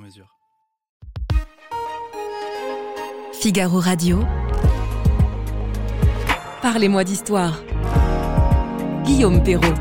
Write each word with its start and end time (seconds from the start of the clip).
mesure. 0.00 0.36
Figaro 3.32 3.78
Radio. 3.78 4.20
Parlez-moi 6.62 7.04
d'histoire. 7.04 7.62
Guillaume 9.04 9.42
Perrault. 9.42 9.74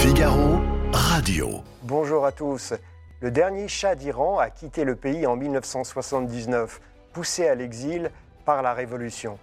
Figaro 0.00 0.58
Radio. 0.92 1.62
Bonjour 1.82 2.24
à 2.24 2.32
tous. 2.32 2.74
Le 3.20 3.30
dernier 3.30 3.68
Shah 3.68 3.94
d'Iran 3.94 4.38
a 4.38 4.50
quitté 4.50 4.84
le 4.84 4.96
pays 4.96 5.26
en 5.26 5.36
1979, 5.36 6.80
poussé 7.12 7.48
à 7.48 7.54
l'exil 7.54 8.10
par 8.44 8.62
la 8.62 8.74
révolution. 8.74 9.38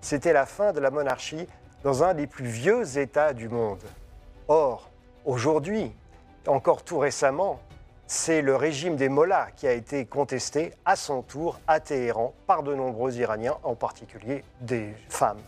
C'était 0.00 0.32
la 0.32 0.46
fin 0.46 0.72
de 0.72 0.80
la 0.80 0.90
monarchie 0.90 1.46
dans 1.82 2.02
un 2.02 2.14
des 2.14 2.26
plus 2.26 2.46
vieux 2.46 2.98
États 2.98 3.32
du 3.32 3.48
monde. 3.48 3.82
Or, 4.48 4.90
aujourd'hui, 5.24 5.92
encore 6.46 6.84
tout 6.84 6.98
récemment, 6.98 7.60
c'est 8.06 8.42
le 8.42 8.54
régime 8.54 8.96
des 8.96 9.08
Mollahs 9.08 9.52
qui 9.56 9.66
a 9.66 9.72
été 9.72 10.04
contesté 10.04 10.72
à 10.84 10.96
son 10.96 11.22
tour 11.22 11.58
à 11.66 11.80
Téhéran 11.80 12.34
par 12.46 12.62
de 12.62 12.74
nombreux 12.74 13.16
Iraniens, 13.16 13.56
en 13.62 13.74
particulier 13.74 14.44
des 14.60 14.92
femmes, 15.08 15.40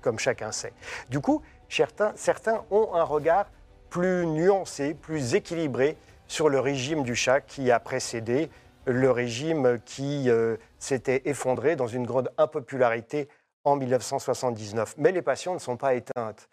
comme 0.00 0.18
chacun 0.18 0.52
sait. 0.52 0.72
Du 1.10 1.20
coup, 1.20 1.42
certains, 1.68 2.64
ont 2.70 2.94
un 2.94 3.04
regard 3.04 3.46
plus 3.88 4.26
nuancé, 4.26 4.94
plus 4.94 5.34
équilibré 5.34 5.96
sur 6.26 6.48
le 6.48 6.60
régime 6.60 7.02
du 7.02 7.14
Shah 7.14 7.40
qui 7.40 7.70
a 7.70 7.78
précédé 7.78 8.50
le 8.84 9.10
régime 9.10 9.78
qui 9.84 10.28
euh, 10.28 10.56
s'était 10.78 11.22
effondré 11.26 11.76
dans 11.76 11.86
une 11.86 12.04
grande 12.04 12.30
impopularité 12.36 13.28
en 13.64 13.76
1979. 13.76 14.94
Mais 14.98 15.12
les 15.12 15.22
passions 15.22 15.54
ne 15.54 15.60
sont 15.60 15.76
pas 15.76 15.94
éteintes 15.94 16.48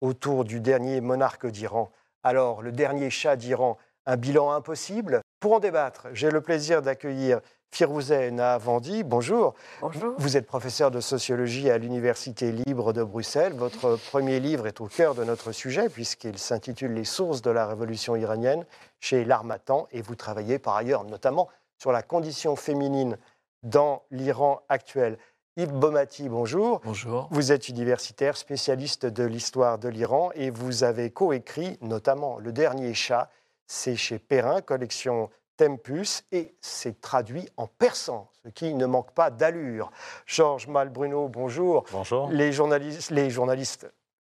autour 0.00 0.44
du 0.44 0.60
dernier 0.60 1.00
monarque 1.00 1.46
d'Iran. 1.46 1.90
Alors, 2.24 2.62
le 2.62 2.72
dernier 2.72 3.10
Shah 3.10 3.36
d'Iran 3.36 3.76
un 4.06 4.16
bilan 4.16 4.50
impossible. 4.52 5.20
Pour 5.40 5.52
en 5.52 5.60
débattre, 5.60 6.08
j'ai 6.12 6.30
le 6.30 6.40
plaisir 6.40 6.82
d'accueillir 6.82 7.40
Firouzeh 7.70 8.30
Nahavandi. 8.30 9.02
Bonjour. 9.02 9.54
Bonjour. 9.80 10.14
Vous 10.16 10.36
êtes 10.36 10.46
professeur 10.46 10.90
de 10.90 11.00
sociologie 11.00 11.70
à 11.70 11.76
l'Université 11.78 12.52
libre 12.52 12.92
de 12.92 13.02
Bruxelles. 13.02 13.52
Votre 13.54 13.96
premier 14.10 14.40
livre 14.40 14.66
est 14.66 14.80
au 14.80 14.86
cœur 14.86 15.14
de 15.14 15.24
notre 15.24 15.52
sujet 15.52 15.88
puisqu'il 15.88 16.38
s'intitule 16.38 16.94
Les 16.94 17.04
sources 17.04 17.42
de 17.42 17.50
la 17.50 17.66
révolution 17.66 18.16
iranienne 18.16 18.64
chez 19.00 19.24
l'Armatan 19.24 19.88
et 19.90 20.02
vous 20.02 20.14
travaillez 20.14 20.58
par 20.58 20.76
ailleurs 20.76 21.04
notamment 21.04 21.48
sur 21.78 21.92
la 21.92 22.02
condition 22.02 22.56
féminine 22.56 23.18
dans 23.62 24.02
l'Iran 24.10 24.62
actuel. 24.68 25.18
Yves 25.56 25.72
Bomati, 25.72 26.28
bonjour. 26.28 26.80
Bonjour. 26.82 27.28
Vous 27.30 27.52
êtes 27.52 27.68
universitaire, 27.68 28.36
spécialiste 28.36 29.06
de 29.06 29.22
l'histoire 29.22 29.78
de 29.78 29.88
l'Iran 29.88 30.30
et 30.34 30.50
vous 30.50 30.82
avez 30.82 31.10
coécrit 31.10 31.78
notamment 31.80 32.40
Le 32.40 32.50
dernier 32.50 32.92
chat 32.92 33.30
c'est 33.68 33.94
chez 33.94 34.18
Perrin, 34.18 34.62
collection 34.62 35.30
Tempus, 35.56 36.24
et 36.32 36.56
c'est 36.60 37.00
traduit 37.00 37.48
en 37.56 37.68
persan, 37.68 38.28
ce 38.44 38.48
qui 38.48 38.74
ne 38.74 38.84
manque 38.84 39.12
pas 39.12 39.30
d'allure. 39.30 39.92
Georges 40.26 40.66
Malbruno, 40.66 41.28
bonjour. 41.28 41.84
Bonjour. 41.92 42.28
Les 42.30 42.50
journalistes, 42.50 43.12
les 43.12 43.30
journalistes 43.30 43.86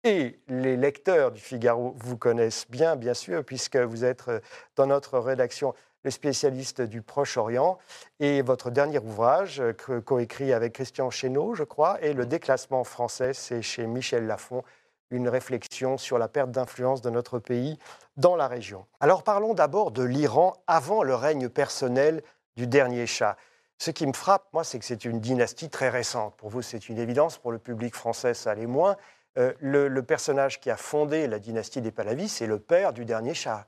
et 0.03 0.37
les 0.49 0.75
lecteurs 0.75 1.31
du 1.31 1.39
Figaro 1.39 1.95
vous 1.97 2.17
connaissent 2.17 2.69
bien, 2.69 2.97
bien 2.97 3.13
sûr, 3.13 3.45
puisque 3.45 3.77
vous 3.77 4.03
êtes 4.03 4.29
dans 4.75 4.87
notre 4.87 5.17
rédaction 5.17 5.73
le 6.05 6.11
spécialiste 6.11 6.81
du 6.81 7.01
Proche-Orient. 7.01 7.79
Et 8.19 8.43
votre 8.43 8.69
dernier 8.69 8.99
ouvrage, 8.99 9.59
euh, 9.59 9.73
coécrit 9.73 10.53
avec 10.53 10.73
Christian 10.73 11.09
Chesneau, 11.09 11.55
je 11.55 11.63
crois, 11.63 11.99
est 12.01 12.13
Le 12.13 12.27
déclassement 12.27 12.83
français, 12.83 13.33
c'est 13.33 13.63
chez 13.63 13.87
Michel 13.87 14.27
Lafon, 14.27 14.63
une 15.09 15.27
réflexion 15.27 15.97
sur 15.97 16.19
la 16.19 16.27
perte 16.27 16.51
d'influence 16.51 17.01
de 17.01 17.09
notre 17.09 17.39
pays 17.39 17.79
dans 18.17 18.35
la 18.35 18.47
région. 18.47 18.85
Alors 18.99 19.23
parlons 19.23 19.55
d'abord 19.55 19.91
de 19.91 20.03
l'Iran 20.03 20.53
avant 20.67 21.01
le 21.01 21.15
règne 21.15 21.49
personnel 21.49 22.21
du 22.55 22.67
dernier 22.67 23.07
Shah. 23.07 23.35
Ce 23.79 23.89
qui 23.89 24.05
me 24.05 24.13
frappe, 24.13 24.45
moi, 24.53 24.63
c'est 24.63 24.77
que 24.79 24.85
c'est 24.85 25.05
une 25.05 25.19
dynastie 25.19 25.69
très 25.69 25.89
récente. 25.89 26.35
Pour 26.37 26.49
vous, 26.49 26.61
c'est 26.61 26.87
une 26.87 26.99
évidence. 26.99 27.39
Pour 27.39 27.51
le 27.51 27.57
public 27.59 27.95
français, 27.95 28.33
ça 28.33 28.53
l'est 28.53 28.67
moins. 28.67 28.95
Euh, 29.37 29.53
le, 29.59 30.01
personnage 30.01 30.59
qui 30.59 30.69
a 30.69 30.77
fondé 30.77 31.27
la 31.27 31.39
dynastie 31.39 31.81
des 31.81 31.91
Pahlavis, 31.91 32.29
c'est 32.29 32.47
le 32.47 32.59
père 32.59 32.93
du 32.93 33.05
dernier 33.05 33.33
Shah. 33.33 33.65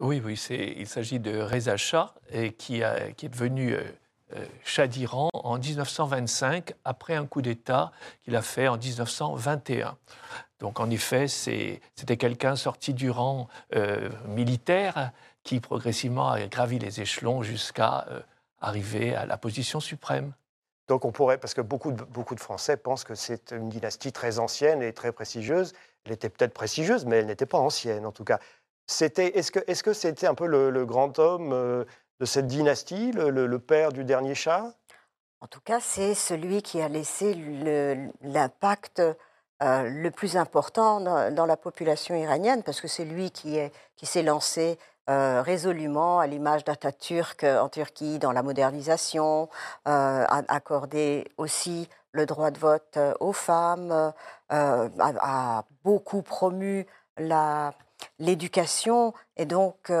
Oui, 0.00 0.20
oui, 0.24 0.34
il 0.50 0.86
s'agit 0.86 1.20
de 1.20 1.40
Reza 1.40 1.76
Shah, 1.76 2.14
qui, 2.58 2.80
est 2.80 3.28
devenu 3.28 3.74
euh, 3.74 3.82
euh, 4.36 4.44
Shah 4.64 4.86
d'Iran 4.86 5.28
en 5.32 5.58
1925, 5.58 6.74
après 6.84 7.14
un 7.14 7.26
coup 7.26 7.42
d'État 7.42 7.92
qu'il 8.22 8.36
a 8.36 8.42
fait 8.42 8.68
en 8.68 8.76
1921. 8.76 9.96
Donc 10.60 10.78
en 10.78 10.90
effet, 10.90 11.26
c'était 11.26 12.16
quelqu'un 12.16 12.54
sorti 12.54 12.94
du 12.94 13.10
rang 13.10 13.48
euh, 13.74 14.10
militaire 14.28 15.12
qui 15.42 15.58
progressivement 15.58 16.30
a 16.30 16.46
gravi 16.46 16.78
les 16.78 17.00
échelons 17.00 17.42
jusqu'à 17.42 18.06
euh, 18.10 18.20
arriver 18.60 19.14
à 19.14 19.26
la 19.26 19.38
position 19.38 19.80
suprême. 19.80 20.32
Donc 20.86 21.04
on 21.04 21.12
pourrait, 21.12 21.38
parce 21.38 21.54
que 21.54 21.60
beaucoup 21.60 21.92
de 21.92 22.40
Français 22.40 22.76
pensent 22.76 23.04
que 23.04 23.14
c'est 23.14 23.52
une 23.52 23.68
dynastie 23.68 24.12
très 24.12 24.38
ancienne 24.38 24.82
et 24.82 24.92
très 24.92 25.12
prestigieuse. 25.12 25.72
Elle 26.04 26.12
était 26.12 26.28
peut-être 26.28 26.52
prestigieuse, 26.52 27.06
mais 27.06 27.16
elle 27.16 27.26
n'était 27.26 27.46
pas 27.46 27.58
ancienne 27.58 28.04
en 28.04 28.12
tout 28.12 28.24
cas. 28.24 28.38
Est-ce 28.90 29.50
que 29.52 29.60
c'était 29.92 30.12
-ce 30.12 30.20
que 30.20 30.26
un 30.26 30.34
peu 30.34 30.46
le, 30.46 30.84
grand 30.84 31.18
homme 31.18 31.50
de 31.50 32.24
cette 32.24 32.46
dynastie, 32.46 33.12
le, 33.12 33.58
père 33.58 33.92
du 33.92 34.04
dernier 34.04 34.34
Shah 34.34 34.72
En 35.40 35.46
tout 35.46 35.60
cas, 35.60 35.80
c'est 35.80 36.14
celui 36.14 36.62
qui 36.62 36.80
a 36.80 36.88
laissé 36.88 37.34
l'impact 38.22 39.02
euh, 39.62 39.82
le 39.90 40.10
plus 40.10 40.38
important 40.38 41.00
dans, 41.00 41.46
la 41.46 41.56
population 41.56 42.14
iranienne, 42.14 42.62
parce 42.62 42.80
que 42.80 42.88
c'est 42.88 43.04
lui 43.04 43.30
qui 43.30 43.56
s'est 43.56 43.72
qui 43.96 44.22
lancé 44.22 44.78
euh, 45.10 45.42
résolument 45.42 46.18
à 46.18 46.26
l'image 46.26 46.64
d'Atatürk 46.64 47.44
en 47.44 47.68
Turquie 47.68 48.18
dans 48.18 48.32
la 48.32 48.42
modernisation, 48.42 49.50
euh, 49.86 50.24
a 50.26 50.42
accordé 50.48 51.28
aussi 51.36 51.90
le 52.12 52.24
droit 52.24 52.50
de 52.50 52.58
vote 52.58 52.98
aux 53.20 53.34
femmes, 53.34 54.12
a, 54.48 55.64
beaucoup 55.84 56.22
promu 56.22 56.86
l'éducation, 58.18 59.14
et 59.36 59.46
donc 59.46 59.92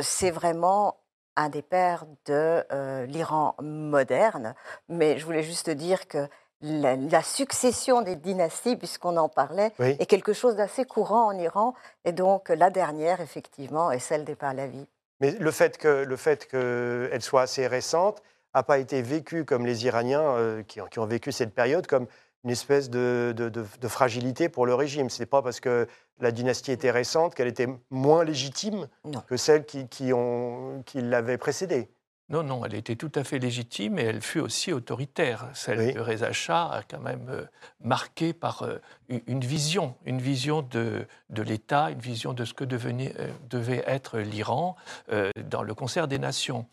c'est 0.00 0.30
vraiment 0.30 0.96
un 1.36 1.48
des 1.48 1.62
pères 1.62 2.04
de 2.26 2.64
euh, 2.72 3.06
l'Iran 3.06 3.54
moderne. 3.62 4.54
Mais 4.88 5.18
je 5.18 5.24
voulais 5.24 5.42
juste 5.42 5.70
dire 5.70 6.08
que 6.08 6.28
la, 6.60 7.22
succession 7.22 8.02
des 8.02 8.14
dynasties, 8.14 8.76
puisqu'on 8.76 9.16
en 9.16 9.28
parlait, 9.28 9.72
est 9.80 10.06
quelque 10.06 10.32
chose 10.32 10.54
d'assez 10.54 10.84
courant 10.84 11.26
en 11.26 11.38
Iran. 11.38 11.74
Et 12.04 12.12
donc 12.12 12.50
la 12.50 12.70
dernière, 12.70 13.20
effectivement, 13.20 13.90
est 13.90 13.98
celle 13.98 14.24
des 14.24 14.36
Pahlavis. 14.36 14.86
Mais 15.20 15.32
le 15.32 15.50
fait 15.50 15.78
qu'elle 15.78 17.22
soit 17.22 17.42
assez 17.42 17.66
récente 17.66 18.22
n'a 18.54 18.62
pas 18.62 18.78
été 18.78 19.02
vécu 19.02 19.44
comme 19.44 19.66
les 19.66 19.86
Iraniens 19.86 20.22
euh, 20.22 20.62
qui, 20.62 20.80
qui, 20.90 20.98
ont 20.98 21.06
vécu 21.06 21.32
cette 21.32 21.54
période, 21.54 21.86
comme 21.86 22.06
une 22.44 22.50
espèce 22.50 22.90
de, 22.90 23.52
fragilité 23.88 24.48
pour 24.48 24.66
le 24.66 24.74
régime. 24.74 25.10
Ce 25.10 25.20
n'est 25.20 25.26
pas 25.26 25.42
parce 25.42 25.60
que 25.60 25.86
la 26.20 26.32
dynastie 26.32 26.72
était 26.72 26.90
récente 26.90 27.34
qu'elle 27.34 27.48
était 27.48 27.68
moins 27.90 28.24
légitime 28.24 28.88
que 29.26 29.36
celles 29.36 29.64
qui, 29.64 29.88
qui, 29.88 30.12
qui 30.86 31.00
l'avaient 31.00 31.38
précédée. 31.38 31.90
Non, 32.32 32.42
non, 32.42 32.64
elle 32.64 32.74
était 32.74 32.96
tout 32.96 33.12
à 33.14 33.24
fait 33.24 33.38
légitime 33.38 33.98
et 33.98 34.04
elle 34.04 34.22
fut 34.22 34.40
aussi 34.40 34.72
autoritaire. 34.72 35.50
Celle 35.52 35.92
de 35.92 36.00
Reza 36.00 36.32
Shah 36.32 36.72
a 36.72 36.82
quand 36.82 36.98
même 36.98 37.28
euh, 37.28 37.44
marqué 37.84 38.32
par 38.32 38.62
euh, 38.62 38.78
une 39.26 39.44
vision, 39.44 39.96
une 40.06 40.18
vision 40.18 40.62
de, 40.62 41.06
de 41.28 41.42
l'État, 41.42 41.90
une 41.90 41.98
vision 41.98 42.32
de 42.32 42.46
ce 42.46 42.54
que 42.54 42.64
devenait, 42.64 43.12
euh, 43.18 43.30
devait 43.50 43.84
être 43.86 44.18
l'Iran 44.18 44.76
dans 45.44 45.62
le 45.62 45.74
concert 45.74 46.08
des 46.08 46.18
nations. 46.18 46.66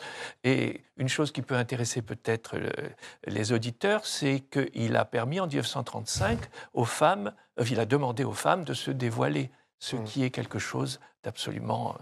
Et 0.45 0.85
une 0.95 1.09
chose 1.09 1.33
qui 1.33 1.41
peut 1.41 1.55
intéresser 1.55 2.01
peut-être 2.01 2.55
les 3.25 3.51
auditeurs, 3.51 4.05
c'est 4.05 4.39
qu'il 4.39 4.95
a 4.95 5.03
permis 5.03 5.41
en 5.41 5.47
1935 5.47 6.39
aux 6.73 6.85
femmes, 6.85 7.33
il 7.69 7.79
a 7.81 7.85
demandé 7.85 8.23
aux 8.23 8.33
femmes 8.33 8.63
de 8.63 8.73
se 8.73 8.91
dévoiler, 8.91 9.51
ce 9.79 9.97
mmh. 9.97 10.03
qui 10.05 10.23
est 10.23 10.29
quelque 10.29 10.59
chose 10.59 11.01
d'absolument 11.23 11.97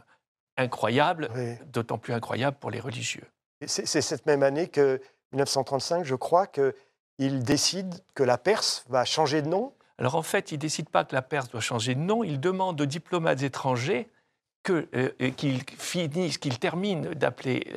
incroyable, 0.57 1.29
d'autant 1.65 1.97
plus 1.97 2.13
incroyable 2.13 2.57
pour 2.59 2.69
les 2.69 2.79
religieux. 2.79 3.27
C'est 3.65 4.01
cette 4.01 4.25
même 4.25 4.43
année 4.43 4.67
que 4.67 5.01
1935, 5.31 6.03
je 6.03 6.15
crois, 6.15 6.47
qu'il 6.47 7.43
décide 7.43 7.95
que 8.13 8.23
la 8.23 8.37
Perse 8.37 8.85
va 8.89 9.03
changer 9.03 9.41
de 9.41 9.47
nom. 9.47 9.73
Alors 9.97 10.15
en 10.15 10.21
fait, 10.21 10.51
il 10.51 10.55
ne 10.55 10.61
décide 10.61 10.89
pas 10.89 11.03
que 11.03 11.15
la 11.15 11.23
Perse 11.23 11.49
doit 11.49 11.61
changer 11.61 11.95
de 11.95 11.99
nom, 11.99 12.23
il 12.23 12.39
demande 12.39 12.79
aux 12.79 12.85
diplomates 12.85 13.41
étrangers 13.41 14.09
qu'il 15.37 15.63
finisse, 15.77 16.37
qu'il 16.37 16.59
termine 16.59 17.13
d'appeler 17.13 17.73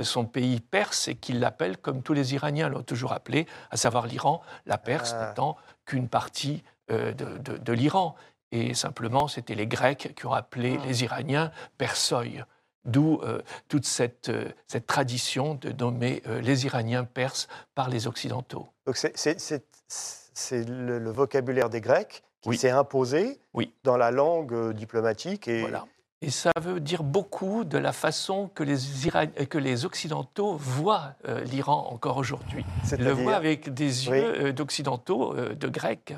son 0.00 0.24
pays 0.24 0.60
Perse 0.60 1.08
et 1.08 1.14
qu'il 1.14 1.40
l'appelle 1.40 1.76
comme 1.76 2.02
tous 2.02 2.14
les 2.14 2.34
Iraniens 2.34 2.68
l'ont 2.68 2.82
toujours 2.82 3.12
appelé, 3.12 3.46
à 3.70 3.76
savoir 3.76 4.06
l'Iran, 4.06 4.40
la 4.66 4.78
Perse 4.78 5.14
ah. 5.14 5.28
n'étant 5.28 5.56
qu'une 5.84 6.08
partie 6.08 6.62
de, 6.88 7.12
de 7.12 7.72
l'Iran. 7.72 8.14
Et 8.50 8.74
simplement, 8.74 9.28
c'était 9.28 9.54
les 9.54 9.66
Grecs 9.66 10.14
qui 10.16 10.26
ont 10.26 10.32
appelé 10.32 10.78
ah. 10.80 10.86
les 10.86 11.04
Iraniens 11.04 11.52
Persoï. 11.76 12.44
D'où 12.84 13.20
euh, 13.22 13.40
toute 13.68 13.84
cette, 13.84 14.28
euh, 14.28 14.48
cette, 14.66 14.86
tradition 14.86 15.54
de 15.54 15.70
nommer 15.70 16.22
euh, 16.26 16.40
les 16.40 16.66
Iraniens 16.66 17.04
perses 17.04 17.46
par 17.76 17.88
les 17.88 18.08
Occidentaux. 18.08 18.68
Donc 18.86 18.96
c'est 18.96 20.68
le, 20.68 21.10
vocabulaire 21.10 21.70
des 21.70 21.80
Grecs 21.80 22.24
qui 22.40 22.58
s'est 22.58 22.70
imposé 22.70 23.38
oui. 23.54 23.72
dans 23.84 23.96
la 23.96 24.10
langue 24.10 24.72
diplomatique. 24.72 25.46
Et... 25.46 25.60
Voilà. 25.60 25.86
Et 26.22 26.30
ça 26.30 26.52
veut 26.60 26.80
dire 26.80 27.02
beaucoup 27.02 27.64
de 27.64 27.78
la 27.78 27.92
façon 27.92 28.48
que 28.48 28.62
les, 28.62 28.76
que 29.46 29.58
les 29.58 29.84
Occidentaux 29.84 30.56
voient 30.56 31.14
l'Iran 31.46 31.88
encore 31.90 32.16
aujourd'hui. 32.16 32.64
Ils 32.92 33.04
le 33.04 33.10
voient 33.10 33.34
avec 33.34 33.74
des 33.74 34.06
yeux 34.06 34.52
d'Occidentaux, 34.52 35.34
de 35.34 35.68
Grecs. 35.68 36.14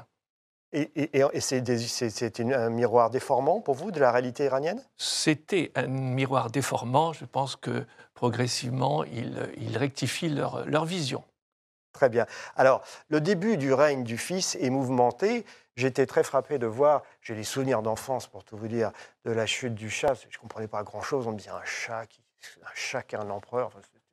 Et, 0.75 1.11
c'est 1.41 2.41
un 2.41 2.71
miroir 2.71 3.11
déformant 3.11 3.61
pour 3.61 3.75
vous 3.75 3.93
de 3.93 4.01
la 4.01 4.11
réalité 4.11 4.45
iranienne? 4.45 4.83
C'était 4.97 5.71
un 5.77 5.87
miroir 5.87 6.51
déformant. 6.51 7.13
Je 7.13 7.25
pense 7.25 7.55
que 7.55 7.87
progressivement, 8.15 9.05
ils, 9.05 9.79
rectifient 9.79 10.31
leur, 10.31 10.67
leur, 10.67 10.85
vision. 10.85 11.23
Très 11.93 12.09
bien. 12.09 12.27
Alors, 12.57 12.83
le 13.09 13.21
début 13.21 13.57
du 13.57 13.73
règne 13.73 14.03
du 14.03 14.19
fils 14.19 14.57
est 14.57 14.71
mouvementé. 14.71 15.47
J'étais 15.77 16.07
très 16.07 16.25
frappé 16.25 16.59
de 16.59 16.67
voir, 16.67 17.03
j'ai 17.21 17.35
les 17.35 17.45
souvenirs 17.45 17.83
d'enfance 17.83 18.27
pour 18.27 18.45
tout 18.45 18.57
vous 18.57 18.69
dire, 18.69 18.91
de 19.25 19.31
la 19.31 19.47
chute 19.47 19.75
du 19.75 19.91
chat. 19.91 20.15
Je 20.15 20.27
ne 20.27 20.41
comprenais 20.41 20.69
pas 20.69 20.83
grand-chose. 20.83 21.27
On 21.29 21.33
me 21.33 21.39
disait 21.39 21.51
un 21.51 21.65
chat, 21.65 22.07
qui, 22.07 22.21
un 22.63 22.75
chat 22.75 23.03
qui 23.03 23.15
est 23.15 23.19
un 23.19 23.31
empereur. 23.31 23.71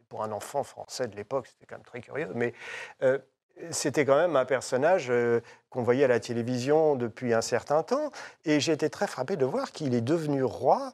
pour 0.10 0.24
un 0.24 0.32
enfant 0.32 0.64
français 0.64 1.08
de 1.08 1.16
l'époque, 1.16 1.48
c'était 1.48 1.66
quand 1.66 1.78
même 1.78 1.86
très 1.86 2.02
curieux. 2.02 2.30
Mais 2.36 2.54
euh, 3.02 3.18
c'était 3.70 4.06
quand 4.06 4.16
même 4.16 4.36
un 4.36 4.46
personnage 4.46 5.08
euh, 5.10 5.42
qu'on 5.70 5.84
voyait 5.84 6.06
à 6.06 6.08
la 6.08 6.20
télévision 6.20 6.96
depuis 6.96 7.34
un 7.34 7.42
certain 7.42 7.84
temps. 7.84 8.12
Et 8.46 8.60
j'ai 8.60 8.74
été 8.74 8.90
très 8.90 9.08
frappé 9.08 9.36
de 9.36 9.46
voir 9.46 9.72
qu'il 9.72 9.94
est 9.94 10.02
devenu 10.02 10.44
roi, 10.44 10.94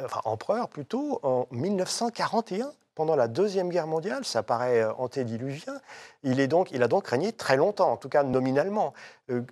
euh, 0.00 0.04
enfin 0.04 0.20
empereur 0.24 0.68
plutôt, 0.68 1.20
en 1.22 1.46
1941 1.50 2.72
pendant 2.94 3.16
la 3.16 3.28
Deuxième 3.28 3.70
Guerre 3.70 3.86
mondiale, 3.86 4.24
ça 4.24 4.42
paraît 4.42 4.82
euh, 4.82 4.92
antédiluvien. 4.94 5.80
Il, 6.22 6.40
est 6.40 6.48
donc, 6.48 6.70
il 6.72 6.82
a 6.82 6.88
donc 6.88 7.06
régné 7.06 7.32
très 7.32 7.56
longtemps, 7.56 7.92
en 7.92 7.96
tout 7.96 8.08
cas 8.08 8.22
nominalement. 8.22 8.92
il, 9.28 9.44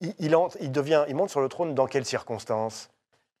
il, 0.00 0.72
devient, 0.72 1.04
il 1.08 1.16
monte 1.16 1.30
sur 1.30 1.40
le 1.40 1.48
trône 1.48 1.74
dans 1.74 1.86
quelles 1.86 2.06
circonstances? 2.06 2.90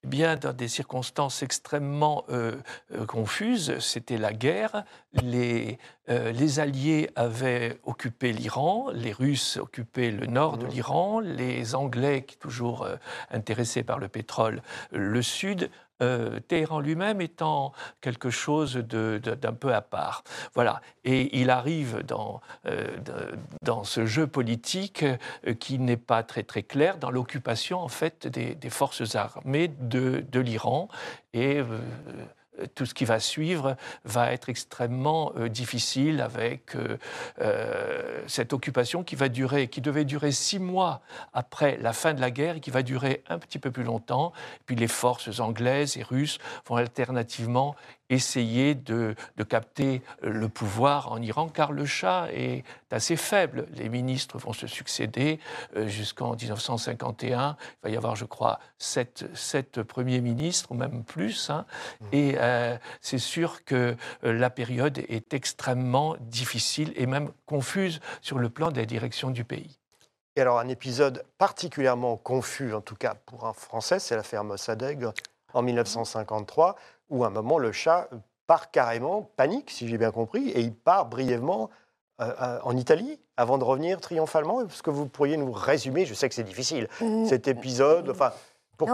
Eh 0.04 0.06
bien, 0.06 0.36
dans 0.36 0.52
des 0.52 0.68
circonstances 0.68 1.42
extrêmement 1.42 2.24
euh, 2.28 2.56
euh, 2.92 3.06
confuses. 3.06 3.78
C'était 3.78 4.18
la 4.18 4.34
guerre. 4.34 4.84
Les, 5.14 5.78
euh, 6.10 6.30
les, 6.30 6.60
Alliés 6.60 7.08
avaient 7.16 7.78
occupé 7.84 8.32
l'Iran, 8.32 8.90
les 8.92 9.12
Russes 9.12 9.56
occupaient 9.56 10.10
le 10.10 10.26
nord 10.26 10.58
de 10.58 10.66
mmh. 10.66 10.70
l'Iran, 10.70 11.20
les 11.20 11.74
Anglais, 11.74 12.24
qui 12.24 12.36
toujours 12.36 12.86
intéressés 13.30 13.82
par 13.82 13.98
le 13.98 14.08
pétrole, 14.08 14.60
le 14.92 15.22
sud. 15.22 15.70
Euh, 16.02 16.40
Téhéran 16.40 16.80
lui-même 16.80 17.20
étant 17.20 17.72
quelque 18.00 18.30
chose 18.30 18.76
d'un 18.76 19.52
peu 19.52 19.72
à 19.72 19.80
part. 19.80 20.24
Voilà. 20.54 20.80
Et 21.04 21.40
il 21.40 21.50
arrive 21.50 22.02
dans, 22.04 22.40
euh, 22.66 22.96
dans 23.62 23.84
ce 23.84 24.04
jeu 24.04 24.26
politique 24.26 25.04
euh, 25.04 25.54
qui 25.54 25.78
n'est 25.78 25.96
pas 25.96 26.24
très 26.24 26.42
très 26.42 26.64
clair 26.64 26.98
dans 26.98 27.10
l'occupation 27.10 27.78
en 27.78 27.88
fait 27.88 28.26
des, 28.26 28.70
forces 28.70 29.14
armées 29.14 29.68
de, 29.68 30.24
de 30.32 30.40
l'Iran 30.40 30.88
et 31.32 31.60
tout 32.74 32.86
ce 32.86 32.94
qui 32.94 33.04
va 33.04 33.20
suivre 33.20 33.76
va 34.04 34.32
être 34.32 34.48
extrêmement 34.48 35.32
euh, 35.36 35.48
difficile 35.48 36.20
avec 36.20 36.76
euh, 36.76 38.22
cette 38.26 38.52
occupation 38.52 39.02
qui 39.02 39.16
va 39.16 39.28
durer, 39.28 39.68
qui 39.68 39.80
devait 39.80 40.04
durer 40.04 40.32
six 40.32 40.58
mois 40.58 41.02
après 41.32 41.78
la 41.80 41.92
fin 41.92 42.14
de 42.14 42.20
la 42.20 42.30
guerre 42.30 42.56
et 42.56 42.60
qui 42.60 42.70
va 42.70 42.82
durer 42.82 43.22
un 43.28 43.38
petit 43.38 43.58
peu 43.58 43.70
plus 43.70 43.84
longtemps. 43.84 44.32
puis 44.66 44.76
les 44.76 44.88
forces 44.88 45.40
anglaises 45.40 45.96
et 45.96 46.02
russes 46.02 46.38
vont 46.66 46.76
alternativement 46.76 47.74
essayer 48.10 48.74
de, 48.74 49.14
capter 49.48 50.02
le 50.22 50.48
pouvoir 50.48 51.12
en 51.12 51.20
Iran, 51.20 51.48
car 51.48 51.72
le 51.72 51.84
Shah 51.84 52.28
est 52.32 52.64
assez 52.90 53.16
faible. 53.16 53.66
Les 53.74 53.88
ministres 53.88 54.38
vont 54.38 54.52
se 54.52 54.66
succéder 54.66 55.38
euh, 55.76 55.86
jusqu'en 55.88 56.34
1951. 56.34 57.56
Il 57.60 57.88
va 57.88 57.90
y 57.90 57.96
avoir, 57.96 58.16
je 58.16 58.24
crois, 58.24 58.60
sept, 58.78 59.26
sept 59.34 59.82
premiers 59.82 60.20
ministres, 60.20 60.72
ou 60.72 60.74
même 60.74 61.04
plus. 61.04 61.50
Hein. 61.50 61.66
Mmh. 62.00 62.06
Et 62.12 62.34
euh, 62.38 62.76
c'est 63.00 63.18
sûr 63.18 63.64
que 63.64 63.96
euh, 64.24 64.32
la 64.32 64.50
période 64.50 64.98
est 64.98 65.34
extrêmement 65.34 66.16
difficile 66.20 66.92
et 66.96 67.06
même 67.06 67.30
confuse 67.46 68.00
sur 68.20 68.38
le 68.38 68.48
plan 68.48 68.70
de 68.70 68.78
la 68.78 68.86
direction 68.86 69.30
du 69.30 69.44
pays. 69.44 69.78
Et 70.36 70.40
alors, 70.40 70.58
un 70.58 70.68
épisode 70.68 71.24
particulièrement 71.38 72.16
confus, 72.16 72.74
en 72.74 72.80
tout 72.80 72.96
cas 72.96 73.14
pour 73.14 73.46
un 73.46 73.52
Français, 73.52 74.00
c'est 74.00 74.16
l'affaire 74.16 74.42
Mossadegh 74.42 75.06
en 75.52 75.62
1953 75.62 76.76
où 77.14 77.24
à 77.24 77.28
un 77.28 77.30
moment, 77.30 77.58
le 77.58 77.72
chat 77.72 78.08
part 78.46 78.70
carrément, 78.70 79.30
panique, 79.36 79.70
si 79.70 79.88
j'ai 79.88 79.96
bien 79.96 80.10
compris, 80.10 80.50
et 80.50 80.60
il 80.60 80.74
part 80.74 81.06
brièvement 81.06 81.70
euh, 82.20 82.32
euh, 82.40 82.58
en 82.62 82.76
Italie 82.76 83.18
avant 83.36 83.56
de 83.56 83.64
revenir 83.64 84.00
triomphalement. 84.00 84.62
Est-ce 84.62 84.82
que 84.82 84.90
vous 84.90 85.06
pourriez 85.06 85.36
nous 85.36 85.52
résumer, 85.52 86.04
je 86.04 86.14
sais 86.14 86.28
que 86.28 86.34
c'est 86.34 86.44
difficile, 86.44 86.88
cet 87.26 87.48
épisode, 87.48 88.10
enfin, 88.10 88.32
pour 88.76 88.88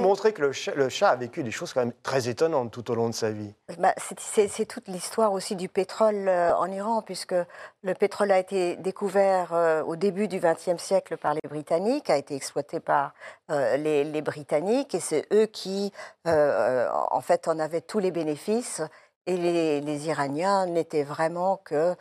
montrer 0.00 0.32
que 0.32 0.42
le 0.42 0.88
chat, 0.88 1.08
a 1.08 1.16
vécu 1.16 1.42
des 1.42 1.50
choses 1.50 1.72
quand 1.72 1.80
même 1.80 1.92
très 2.02 2.28
étonnantes 2.28 2.70
tout 2.70 2.90
au 2.90 2.94
long 2.94 3.08
de 3.08 3.14
sa 3.14 3.30
vie. 3.30 3.54
Bah, 3.78 3.94
c'est 3.96 4.66
toute 4.66 4.88
l'histoire 4.88 5.32
aussi 5.32 5.56
du 5.56 5.68
pétrole 5.68 6.28
euh, 6.28 6.54
en 6.56 6.70
Iran, 6.70 7.02
puisque 7.02 7.34
le 7.82 7.94
pétrole 7.94 8.32
a 8.32 8.38
été 8.38 8.76
découvert 8.76 9.52
euh, 9.52 9.82
au 9.82 9.96
début 9.96 10.28
du 10.28 10.40
XXe 10.40 10.82
siècle 10.82 11.16
par 11.16 11.34
les 11.34 11.48
Britanniques, 11.48 12.10
a 12.10 12.16
été 12.16 12.34
exploité 12.34 12.80
par 12.80 13.14
euh, 13.50 13.76
les, 13.76 14.22
Britanniques, 14.22 14.94
et 14.94 15.00
c'est 15.00 15.26
eux 15.32 15.46
qui, 15.46 15.92
en 16.24 17.20
fait, 17.20 17.48
en 17.48 17.58
avaient 17.58 17.80
tous 17.80 17.98
les 17.98 18.10
bénéfices. 18.10 18.82
Et 19.26 19.36
les, 19.36 19.80
les 19.80 20.06
Iraniens 20.06 20.66
n'étaient 20.66 21.02
vraiment 21.02 21.60
que 21.64 21.94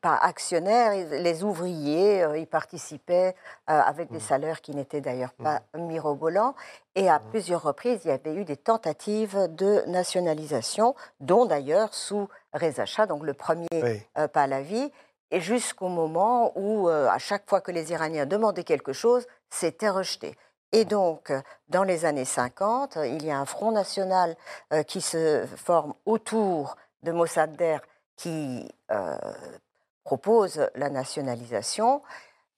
pas 0.00 0.14
actionnaires, 0.14 0.92
les 1.10 1.42
ouvriers 1.42 2.24
y 2.36 2.46
participaient 2.46 3.34
avec 3.66 4.10
des 4.10 4.18
mmh. 4.18 4.20
salaires 4.20 4.60
qui 4.60 4.74
n'étaient 4.74 5.00
d'ailleurs 5.00 5.32
pas 5.32 5.62
mmh. 5.74 5.80
mirobolants. 5.80 6.54
Et 6.94 7.08
à 7.08 7.18
mmh. 7.18 7.22
plusieurs 7.30 7.62
reprises, 7.62 8.00
il 8.04 8.08
y 8.08 8.12
avait 8.12 8.34
eu 8.34 8.44
des 8.44 8.56
tentatives 8.56 9.48
de 9.50 9.82
nationalisation, 9.88 10.94
dont 11.20 11.44
d'ailleurs 11.44 11.92
sous 11.92 12.28
Reza 12.52 12.84
Shah, 12.84 13.06
donc 13.06 13.24
le 13.24 13.34
premier 13.34 13.66
oui. 13.72 14.02
Pahlavi, 14.32 14.92
et 15.30 15.40
jusqu'au 15.40 15.88
moment 15.88 16.52
où, 16.56 16.88
à 16.88 17.18
chaque 17.18 17.48
fois 17.48 17.60
que 17.60 17.70
les 17.70 17.92
Iraniens 17.92 18.26
demandaient 18.26 18.64
quelque 18.64 18.92
chose, 18.92 19.26
c'était 19.50 19.90
rejeté. 19.90 20.36
Et 20.72 20.84
donc, 20.84 21.32
dans 21.68 21.82
les 21.82 22.04
années 22.04 22.24
50, 22.24 22.98
il 23.04 23.24
y 23.24 23.30
a 23.30 23.38
un 23.38 23.44
front 23.44 23.72
national 23.72 24.36
qui 24.86 25.00
se 25.00 25.46
forme 25.56 25.94
autour 26.06 26.76
de 27.02 27.12
Mossadegh 27.12 27.80
qui 28.18 28.68
euh, 28.90 29.16
propose 30.04 30.68
la 30.74 30.90
nationalisation. 30.90 32.02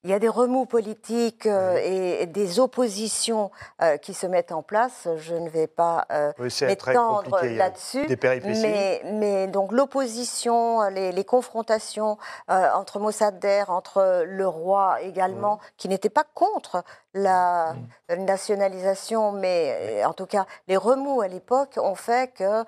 Il 0.03 0.09
y 0.09 0.15
a 0.15 0.19
des 0.19 0.31
remous 0.31 0.65
politiques 0.65 1.45
euh, 1.45 1.77
et, 1.85 2.25
des 2.25 2.59
oppositions 2.59 3.51
euh, 3.83 3.99
qui 3.99 4.15
se 4.15 4.27
mettent 4.27 4.53
en 4.53 4.63
place. 4.63 5.07
Je 5.19 5.35
ne 5.35 5.51
vais 5.51 5.67
pas 5.67 6.07
m'étendre 6.63 7.39
là-dessus. 7.45 8.07
Mais, 8.63 9.03
mais, 9.05 9.47
donc 9.49 9.73
l'opposition, 9.73 10.89
les, 10.89 11.25
confrontations 11.25 12.17
entre 12.49 12.99
Mossadegh, 12.99 13.69
entre 13.69 14.25
le 14.27 14.49
roi 14.49 15.03
également, 15.03 15.61
qui 15.77 15.89
n'était 15.91 16.09
pas 16.09 16.25
contre 16.35 16.83
la 17.13 17.75
nationalisation, 18.09 19.33
mais 19.33 20.03
en 20.07 20.15
tout 20.15 20.27
cas 20.27 20.47
les 20.67 20.79
remous 20.79 21.21
à 21.21 21.29
l'époque 21.29 21.79
ont 21.83 21.95
fait 21.95 22.33
que 22.33 22.65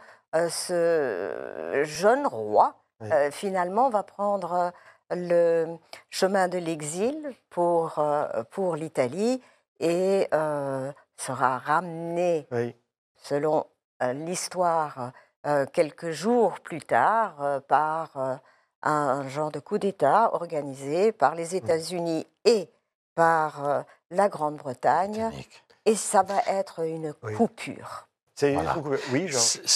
ce 0.50 1.80
jeune 1.84 2.26
roi 2.26 2.81
euh, 3.10 3.30
finalement, 3.30 3.90
va 3.90 4.02
prendre 4.02 4.52
euh, 4.52 4.70
le 5.10 5.76
chemin 6.10 6.48
de 6.48 6.58
l'exil 6.58 7.16
pour, 7.50 7.98
euh, 7.98 8.44
pour 8.50 8.76
l'Italie 8.76 9.42
et 9.80 10.28
sera 11.16 11.58
ramené, 11.58 12.46
selon 13.16 13.66
l'histoire, 14.00 15.12
quelques 15.72 16.10
jours 16.10 16.60
plus 16.60 16.80
tard 16.80 17.60
par 17.66 18.40
un 18.82 19.28
genre 19.28 19.50
de 19.50 19.58
coup 19.58 19.78
d'État 19.78 20.34
organisé 20.34 21.10
par 21.10 21.34
les 21.34 21.56
États-Unis 21.56 22.26
et 22.44 22.70
par 23.16 23.84
la 24.10 24.28
Grande-Bretagne. 24.28 25.30
Et 25.84 25.96
ça 25.96 26.22
va 26.22 26.40
être 26.46 26.84
une 26.84 27.12
coupure. 27.12 28.06
Oui, 29.12 29.28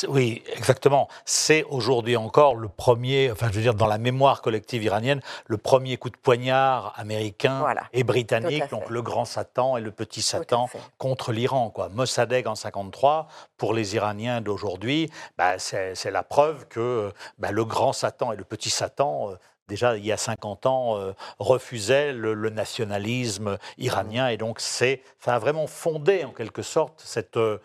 oui, 0.09 0.43
exactement. 0.55 1.09
C'est 1.25 1.65
aujourd'hui 1.65 2.17
encore 2.17 2.55
le 2.55 2.69
premier, 2.69 3.31
enfin 3.31 3.49
je 3.51 3.57
veux 3.57 3.63
dire 3.63 3.75
dans 3.75 3.87
la 3.87 3.99
mémoire 3.99 4.43
collective 4.43 4.83
iranienne, 4.83 5.21
le 5.47 5.57
premier 5.57 5.97
coup 5.97 6.11
de 6.11 6.17
poignard 6.17 6.93
américain 6.97 7.65
et 7.93 8.05
britannique, 8.05 8.69
donc 8.71 8.91
le 8.91 9.03
grand 9.03 9.25
Satan 9.25 9.77
et 9.77 9.81
le 9.81 9.91
petit 9.91 10.23
Satan 10.23 10.69
contre 10.99 11.33
l'Iran. 11.33 11.71
Quoi. 11.71 11.89
Mossadegh 11.89 12.47
en 12.47 12.55
53, 12.55 13.29
pour 13.57 13.75
les 13.75 13.95
Iraniens 13.95 14.41
d'aujourd'hui, 14.41 15.11
bah, 15.39 15.59
c'est 15.59 16.11
la 16.11 16.23
preuve 16.23 16.67
que 16.69 17.13
bah, 17.39 17.53
le 17.53 17.65
grand 17.65 17.93
Satan 17.93 18.33
et 18.33 18.37
le 18.37 18.45
petit 18.45 18.71
Satan 18.71 19.31
euh, 19.31 19.35
déjà 19.69 19.97
il 19.97 20.05
y 20.05 20.13
a 20.13 20.17
50 20.17 20.67
ans, 20.67 20.99
euh, 20.99 21.13
refusait 21.39 22.13
le, 22.13 22.35
nationalisme 22.51 23.59
iranien. 23.79 24.29
Et 24.29 24.37
donc, 24.37 24.61
c'est, 24.61 25.03
ça 25.19 25.35
a 25.35 25.39
vraiment 25.39 25.67
fondé, 25.67 26.25
en 26.25 26.31
quelque 26.31 26.63
sorte, 26.63 27.03
cette, 27.05 27.37
euh, 27.37 27.59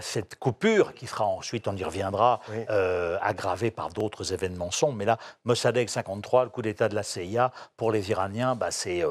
cette 0.00 0.36
coupure 0.36 0.94
qui 0.94 1.06
sera 1.06 1.26
ensuite, 1.26 1.68
on 1.68 1.76
y 1.76 1.84
reviendra, 1.84 2.40
euh, 2.70 3.18
aggravée 3.20 3.70
par 3.70 3.90
d'autres 3.90 4.32
événements 4.32 4.70
sombres. 4.70 4.94
Mais 4.94 5.04
là, 5.04 5.18
Mossadegh 5.44 5.88
53, 5.88 6.44
le 6.44 6.50
coup 6.50 6.62
d'État 6.62 6.88
de 6.88 6.94
la 6.94 7.02
CIA, 7.02 7.52
pour 7.76 7.92
les 7.92 8.10
Iraniens, 8.10 8.56
bah, 8.56 8.70
c'est, 8.70 9.02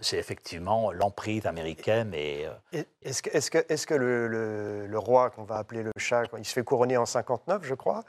c'est 0.00 0.18
effectivement 0.18 0.90
l'emprise 0.90 1.46
américaine. 1.46 2.12
Et, 2.14 2.46
est-ce 3.02 3.22
que, 3.22 3.30
est-ce 3.30 3.50
que, 3.50 3.64
est-ce 3.68 3.86
que 3.86 3.94
le, 3.94 4.26
le, 4.26 4.86
le 4.86 4.98
roi, 4.98 5.30
qu'on 5.30 5.44
va 5.44 5.56
appeler 5.56 5.82
le 5.82 5.92
Shah, 5.96 6.24
il 6.38 6.44
se 6.44 6.52
fait 6.52 6.64
couronner 6.64 6.96
en 6.96 7.06
59, 7.06 7.62
je 7.64 7.74
crois? 7.74 8.02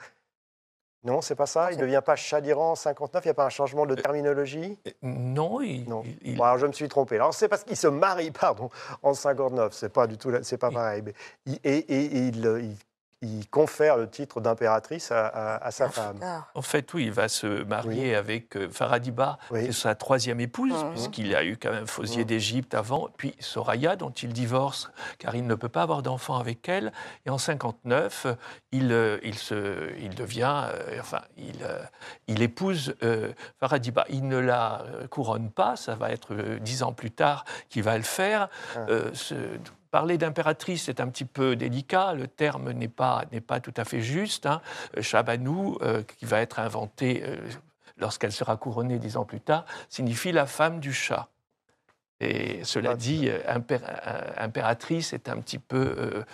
Non, 1.03 1.21
c'est 1.21 1.35
pas 1.35 1.45
ça. 1.45 1.71
Il 1.71 1.77
ne 1.77 1.81
devient 1.81 2.01
pas 2.03 2.15
Shah 2.15 2.41
d'Iran 2.41 2.71
en 2.71 2.75
59. 2.75 3.23
Il 3.23 3.27
n'y 3.27 3.31
a 3.31 3.33
pas 3.33 3.45
un 3.45 3.49
changement 3.49 3.85
de 3.85 3.93
euh, 3.93 4.01
terminologie? 4.01 4.77
Non, 5.01 5.61
il. 5.61 5.87
Non. 5.87 6.03
alors 6.41 6.57
je 6.57 6.67
me 6.67 6.73
suis 6.73 6.89
trompé. 6.89 7.15
Alors 7.15 7.33
c'est 7.33 7.47
parce 7.47 7.63
qu'il 7.63 7.77
se 7.77 7.87
marie, 7.87 8.31
pardon, 8.39 8.69
en 9.03 9.13
59. 9.13 9.73
C'est 9.73 9.89
pas 9.89 10.07
du 10.07 10.17
tout, 10.17 10.31
c'est 10.41 10.57
pas 10.57 10.71
pareil. 10.71 11.03
et, 11.63 11.85
il, 11.89 12.37
il 12.37 12.75
confère 13.49 13.97
le 13.97 14.07
titre 14.07 14.41
d'impératrice 14.41 15.11
à, 15.11 15.71
sa 15.71 15.89
femme. 15.89 16.19
En 16.53 16.61
fait, 16.61 16.93
oui, 16.93 17.05
il 17.05 17.11
va 17.11 17.27
se 17.27 17.63
marier 17.63 18.15
avec 18.15 18.55
euh, 18.55 18.69
Faradiba, 18.69 19.39
c'est 19.51 19.71
sa 19.71 19.95
troisième 19.95 20.39
épouse, 20.39 20.71
mhm. 20.71 20.91
puisqu'il 20.91 21.35
a 21.35 21.43
eu 21.43 21.57
quand 21.57 21.71
même 21.71 21.87
Fosier 21.87 22.21
mhm. 22.21 22.27
d'Égypte 22.27 22.73
avant, 22.75 23.09
puis 23.17 23.35
Soraya, 23.39 23.95
dont 23.95 24.11
il 24.11 24.33
divorce, 24.33 24.91
car 25.17 25.35
il 25.35 25.47
ne 25.47 25.55
peut 25.55 25.69
pas 25.69 25.81
avoir 25.81 26.03
d'enfant 26.03 26.37
avec 26.37 26.69
elle. 26.69 26.91
Et 27.25 27.29
en 27.29 27.37
59, 27.37 28.27
il, 28.71 28.91
euh, 28.91 29.17
il, 29.23 29.35
se, 29.35 29.95
il 29.99 30.13
devient, 30.13 30.65
euh, 30.67 30.99
enfin, 30.99 31.21
il, 31.37 31.65
il 32.27 32.41
épouse 32.41 32.95
Faradiba. 33.59 34.05
Il 34.09 34.27
ne 34.27 34.37
la 34.37 34.83
couronne 35.09 35.49
pas, 35.49 35.75
ça 35.75 35.95
va 35.95 36.11
être 36.11 36.35
dix 36.59 36.83
ans 36.83 36.93
plus 36.93 37.11
tard 37.11 37.45
qu'il 37.69 37.83
va 37.83 37.97
le 37.97 38.03
faire. 38.03 38.49
Ah. 38.75 38.85
Ce, 39.13 39.35
Parler 39.91 40.17
d'impératrice 40.17 40.89
est 40.89 40.99
un 40.99 41.07
petit 41.07 41.25
peu 41.25 41.55
délicat, 41.55 42.13
le 42.13 42.27
terme 42.27 42.71
n'est 42.71 42.87
pas, 42.87 43.23
pas 43.45 43.59
tout 43.59 43.73
à 43.77 43.85
fait 43.85 44.01
juste. 44.01 44.45
Hein. 44.45 44.61
Chabanou, 44.99 45.77
euh, 45.81 46.03
qui 46.03 46.25
va 46.25 46.41
être 46.41 46.59
inventé 46.59 47.23
euh, 47.23 47.37
lorsqu'elle 47.97 48.31
sera 48.31 48.57
couronnée 48.57 48.99
dix 48.99 49.17
ans 49.17 49.25
plus 49.25 49.39
tard, 49.39 49.65
signifie 49.89 50.31
la 50.31 50.45
femme 50.45 50.79
du 50.79 50.93
chat. 50.93 51.29
Et 52.19 52.63
cela 52.63 52.95
dit, 52.95 53.29
euh, 53.29 53.39
impératrice 54.37 55.13
est 55.13 55.29
un 55.29 55.39
petit 55.39 55.59
peu 55.59 56.25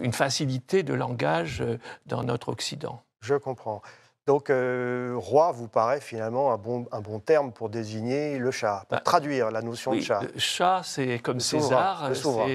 une 0.00 0.14
facilité 0.14 0.82
de 0.82 0.94
langage 0.94 1.62
dans 2.06 2.24
notre 2.24 2.48
Occident. 2.48 3.02
Je 3.20 3.34
comprends. 3.34 3.82
Donc, 4.26 4.50
euh, 4.50 5.14
roi 5.16 5.52
vous 5.52 5.68
paraît 5.68 6.00
finalement 6.00 6.52
un 6.52 6.56
bon, 6.56 6.86
un 6.90 7.00
bon 7.00 7.20
terme 7.20 7.52
pour 7.52 7.68
désigner 7.68 8.38
le 8.38 8.50
chat, 8.50 8.84
pour 8.88 8.98
bah, 8.98 9.02
traduire 9.04 9.52
la 9.52 9.62
notion 9.62 9.94
de 9.94 10.00
chat. 10.00 10.20
Le 10.20 10.38
chat, 10.38 10.80
c'est 10.84 11.20
comme 11.20 11.38
César, 11.38 12.10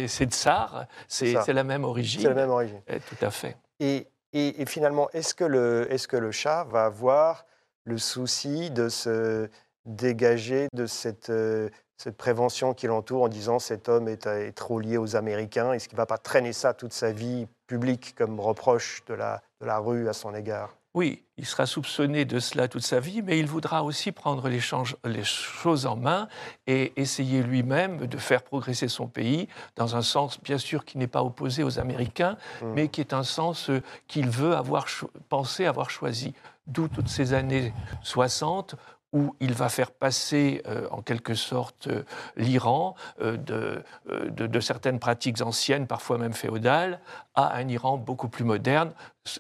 c'est 0.08 0.30
tsar, 0.30 0.86
c'est 1.08 1.54
la 1.54 1.64
même 1.64 1.86
origine. 1.86 2.22
C'est 2.22 2.28
la 2.28 2.36
même 2.36 2.50
origine. 2.50 2.82
Eh, 2.88 3.00
tout 3.00 3.26
à 3.26 3.32
fait. 3.32 3.56
Et, 3.80 4.08
et, 4.34 4.66
finalement, 4.66 5.10
est-ce 5.12 5.34
que, 5.34 5.46
le, 5.46 5.88
est 5.92 6.06
que 6.08 6.18
le 6.18 6.32
chat 6.32 6.66
va 6.66 6.86
avoir 6.86 7.46
le 7.86 7.98
souci 7.98 8.70
de 8.70 8.90
se 8.90 9.50
dégager 9.86 10.68
de 10.74 10.86
cette, 10.86 11.30
euh, 11.30 11.70
cette 11.98 12.18
prévention 12.18 12.74
qui 12.74 12.88
l'entoure 12.88 13.24
en 13.24 13.28
disant 13.30 13.60
cet 13.60 13.88
homme 13.90 14.08
est, 14.08 14.28
est 14.28 14.52
trop 14.52 14.80
lié 14.80 14.98
aux 14.98 15.16
Américains 15.16 15.74
Est-ce 15.74 15.88
qu'il 15.88 15.96
ne 15.96 16.02
va 16.02 16.06
pas 16.06 16.18
traîner 16.18 16.54
ça 16.54 16.74
toute 16.74 16.94
sa 16.94 17.12
vie 17.12 17.48
publique 17.66 18.14
comme 18.16 18.40
reproche 18.40 19.04
de 19.08 19.14
la, 19.14 19.42
de 19.62 19.66
la 19.66 19.80
rue 19.80 20.10
à 20.10 20.14
son 20.14 20.36
égard? 20.36 20.76
Oui, 20.94 21.24
il 21.38 21.46
sera 21.46 21.66
soupçonné 21.66 22.26
de 22.26 22.40
cela 22.40 22.68
toute 22.68 22.84
sa 22.84 23.00
vie, 23.00 23.22
mais 23.22 23.40
il 23.40 23.48
voudra 23.48 23.84
aussi 23.84 24.12
prendre 24.12 24.50
les, 24.50 24.60
choses 24.60 25.86
en 25.86 25.96
main 25.96 26.28
et 26.68 26.92
essayer 26.98 27.42
lui-même 27.44 28.08
de 28.08 28.18
faire 28.18 28.44
progresser 28.44 28.90
son 28.90 29.08
pays 29.08 29.48
dans 29.78 29.96
un 29.96 30.02
sens, 30.02 30.42
bien 30.42 30.58
sûr, 30.58 30.84
qui 30.84 30.98
n'est 30.98 31.08
pas 31.08 31.24
opposé 31.24 31.64
aux 31.64 31.80
Américains, 31.80 32.38
mmh. 32.62 32.66
mais 32.76 32.88
qui 32.90 33.00
est 33.00 33.14
un 33.14 33.24
sens 33.24 33.70
euh, 33.70 33.82
qu'il 34.08 34.30
veut 34.30 34.54
avoir 34.54 34.86
pensé 35.30 35.66
avoir 35.66 35.90
choisi. 35.90 36.34
D'où 36.68 36.90
toutes 36.90 37.10
ces 37.10 37.34
années 37.34 37.74
60 38.04 38.76
où 39.14 39.36
il 39.40 39.54
va 39.54 39.70
faire 39.70 39.92
passer 39.92 40.62
euh, 40.68 40.88
en 40.90 41.02
quelque 41.02 41.34
sorte 41.34 41.88
euh, 41.88 42.04
l'Iran 42.38 42.96
euh, 43.22 43.38
de, 43.38 43.84
de, 44.30 44.60
certaines 44.60 45.00
pratiques 45.00 45.42
anciennes, 45.42 45.88
parfois 45.88 46.18
même 46.18 46.34
féodales, 46.34 47.00
à 47.36 47.56
un 47.56 47.68
Iran 47.68 47.98
beaucoup 47.98 48.30
plus 48.30 48.44
moderne, 48.44 48.94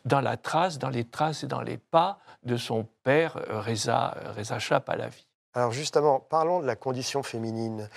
dans 0.05 0.21
la 0.21 0.37
trace, 0.37 0.77
dans 0.77 0.89
les 0.89 1.05
traces 1.05 1.43
et 1.43 1.47
dans 1.47 1.61
les 1.61 1.77
pas 1.77 2.19
de 2.43 2.57
son 2.57 2.87
père 3.03 3.39
Reza, 3.49 4.15
Reza 4.37 4.59
Shah 4.59 4.79
Pahlavi. 4.79 5.25
Alors 5.53 5.71
justement, 5.71 6.19
parlons 6.19 6.59
de 6.59 6.65
la 6.65 6.75
condition 6.75 7.23
féminine. 7.23 7.89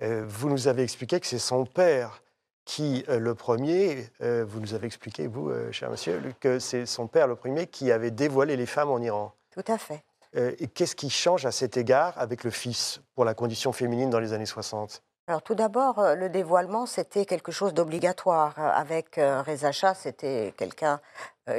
vous 0.00 0.48
nous 0.48 0.68
avez 0.68 0.82
expliqué 0.82 1.20
que 1.20 1.26
c'est 1.26 1.38
son 1.38 1.64
père 1.64 2.22
qui, 2.64 3.04
le 3.08 3.34
premier, 3.34 4.08
vous 4.20 4.60
nous 4.60 4.74
avez 4.74 4.86
expliqué, 4.86 5.26
vous, 5.26 5.50
cher 5.72 5.90
monsieur, 5.90 6.20
que 6.40 6.58
c'est 6.58 6.86
son 6.86 7.06
père 7.06 7.26
le 7.26 7.36
premier 7.36 7.66
qui 7.66 7.90
avait 7.90 8.10
dévoilé 8.10 8.56
les 8.56 8.66
femmes 8.66 8.90
en 8.90 9.00
Iran. 9.00 9.32
Tout 9.50 9.64
à 9.72 9.78
fait. 9.78 10.04
Euh, 10.36 10.54
et 10.58 10.68
qu'est-ce 10.68 10.96
qui 10.96 11.10
change 11.10 11.46
à 11.46 11.52
cet 11.52 11.76
égard 11.76 12.14
avec 12.16 12.44
le 12.44 12.50
fils 12.50 13.00
pour 13.14 13.24
la 13.24 13.34
condition 13.34 13.72
féminine 13.72 14.10
dans 14.10 14.20
les 14.20 14.32
années 14.32 14.46
60 14.46 15.02
alors 15.26 15.42
tout 15.42 15.54
d'abord, 15.54 15.98
euh, 15.98 16.14
le 16.14 16.30
dévoilement, 16.30 16.86
c'était 16.86 17.26
quelque 17.26 17.52
chose 17.52 17.74
d'obligatoire. 17.74 18.54
Euh, 18.58 18.70
avec 18.70 19.16
Reza 19.16 19.72
Shah, 19.72 19.92
c'était 19.92 20.54
quelqu'un 20.56 21.00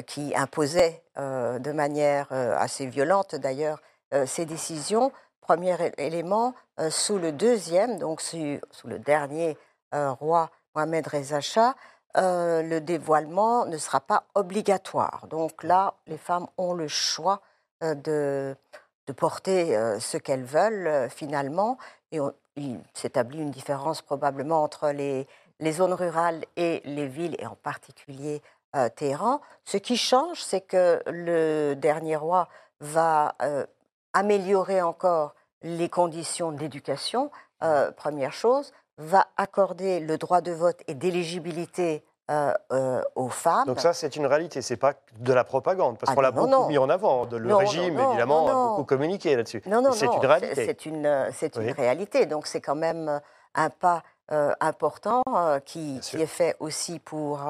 qui 0.08 0.36
imposait 0.36 1.04
de 1.18 1.72
manière 1.72 2.32
assez 2.32 2.86
violente 2.86 3.36
d'ailleurs 3.36 3.82
ses 4.26 4.46
décisions. 4.46 5.12
Premier 5.42 5.76
élément, 5.98 6.54
sous 6.90 7.18
le 7.18 7.32
deuxième, 7.32 7.98
donc 7.98 8.22
sous, 8.22 8.60
le 8.86 9.00
dernier 9.00 9.58
roi 9.92 10.52
Mohamed 10.76 11.08
Reza 11.08 11.42
Shah, 11.42 11.76
le 12.16 12.80
dévoilement 12.80 13.66
ne 13.66 13.78
sera 13.78 14.00
pas 14.00 14.26
obligatoire. 14.36 15.26
Donc 15.28 15.64
là, 15.64 15.96
les 16.06 16.20
femmes 16.20 16.46
ont 16.60 16.74
le 16.74 16.88
choix 16.88 17.42
de, 17.82 18.56
de 19.08 19.14
porter 19.14 19.76
euh, 19.76 20.00
ce 20.00 20.18
qu'elles 20.18 20.44
veulent 20.44 20.88
euh, 20.88 21.10
finalement. 21.10 21.78
Et 22.12 22.20
il 22.56 22.80
s'établit 22.94 23.40
une 23.40 23.52
différence 23.52 24.02
probablement 24.02 24.64
entre 24.64 24.90
les, 24.90 25.28
les, 25.60 25.72
zones 25.72 25.94
rurales 25.94 26.44
et 26.56 26.82
les 26.86 27.08
villes, 27.08 27.36
et 27.40 27.46
en 27.46 27.56
particulier 27.56 28.42
Téhéran. 28.96 29.42
Ce 29.66 29.78
qui 29.78 29.98
change, 29.98 30.44
c'est 30.44 30.62
que 30.62 31.02
le 31.08 31.74
dernier 31.74 32.16
roi 32.16 32.50
va 32.82 33.36
améliorer 34.14 34.80
encore 34.84 35.34
les 35.64 35.90
conditions 35.90 36.52
d'éducation, 36.52 37.32
première 37.96 38.34
chose, 38.34 38.72
va 39.00 39.28
accorder 39.38 40.00
le 40.00 40.18
droit 40.20 40.42
de 40.42 40.52
vote 40.52 40.82
et 40.88 40.94
d'éligibilité 40.94 42.04
euh, 42.30 42.54
euh, 42.72 43.02
aux 43.16 43.30
femmes. 43.30 43.66
Donc 43.66 43.80
ça, 43.80 43.94
c'est 43.94 44.16
une 44.16 44.28
réalité, 44.28 44.62
c'est 44.62 44.78
pas 44.78 44.94
de 45.18 45.34
la 45.34 45.44
propagande, 45.44 45.98
parce 45.98 46.12
ah 46.12 46.16
qu'on 46.16 46.22
l'a 46.22 46.32
beaucoup 46.32 46.68
mis 46.68 46.78
en 46.78 46.90
avant. 46.90 47.26
De, 47.26 47.38
le 47.38 47.56
régime, 47.56 48.00
évidemment, 48.00 48.48
a 48.48 48.54
beaucoup 48.54 48.84
communiqué 48.84 49.36
là-dessus. 49.36 49.64
Non, 49.66 49.82
non, 49.82 49.92
c'est 49.92 50.06
une 50.06 50.26
réalité. 50.26 50.66
C'est 50.66 50.86
une, 50.86 51.30
c'est 51.34 51.56
une 51.56 51.72
réalité. 51.72 52.26
Donc 52.28 52.46
c'est 52.46 52.62
quand 52.62 52.76
même 52.76 53.20
un 53.56 53.70
pas 53.72 54.04
euh, 54.32 54.54
important 54.60 55.24
qui, 55.66 56.00
qui, 56.02 56.22
est 56.22 56.28
fait 56.28 56.56
aussi 56.60 57.00
pour 57.00 57.42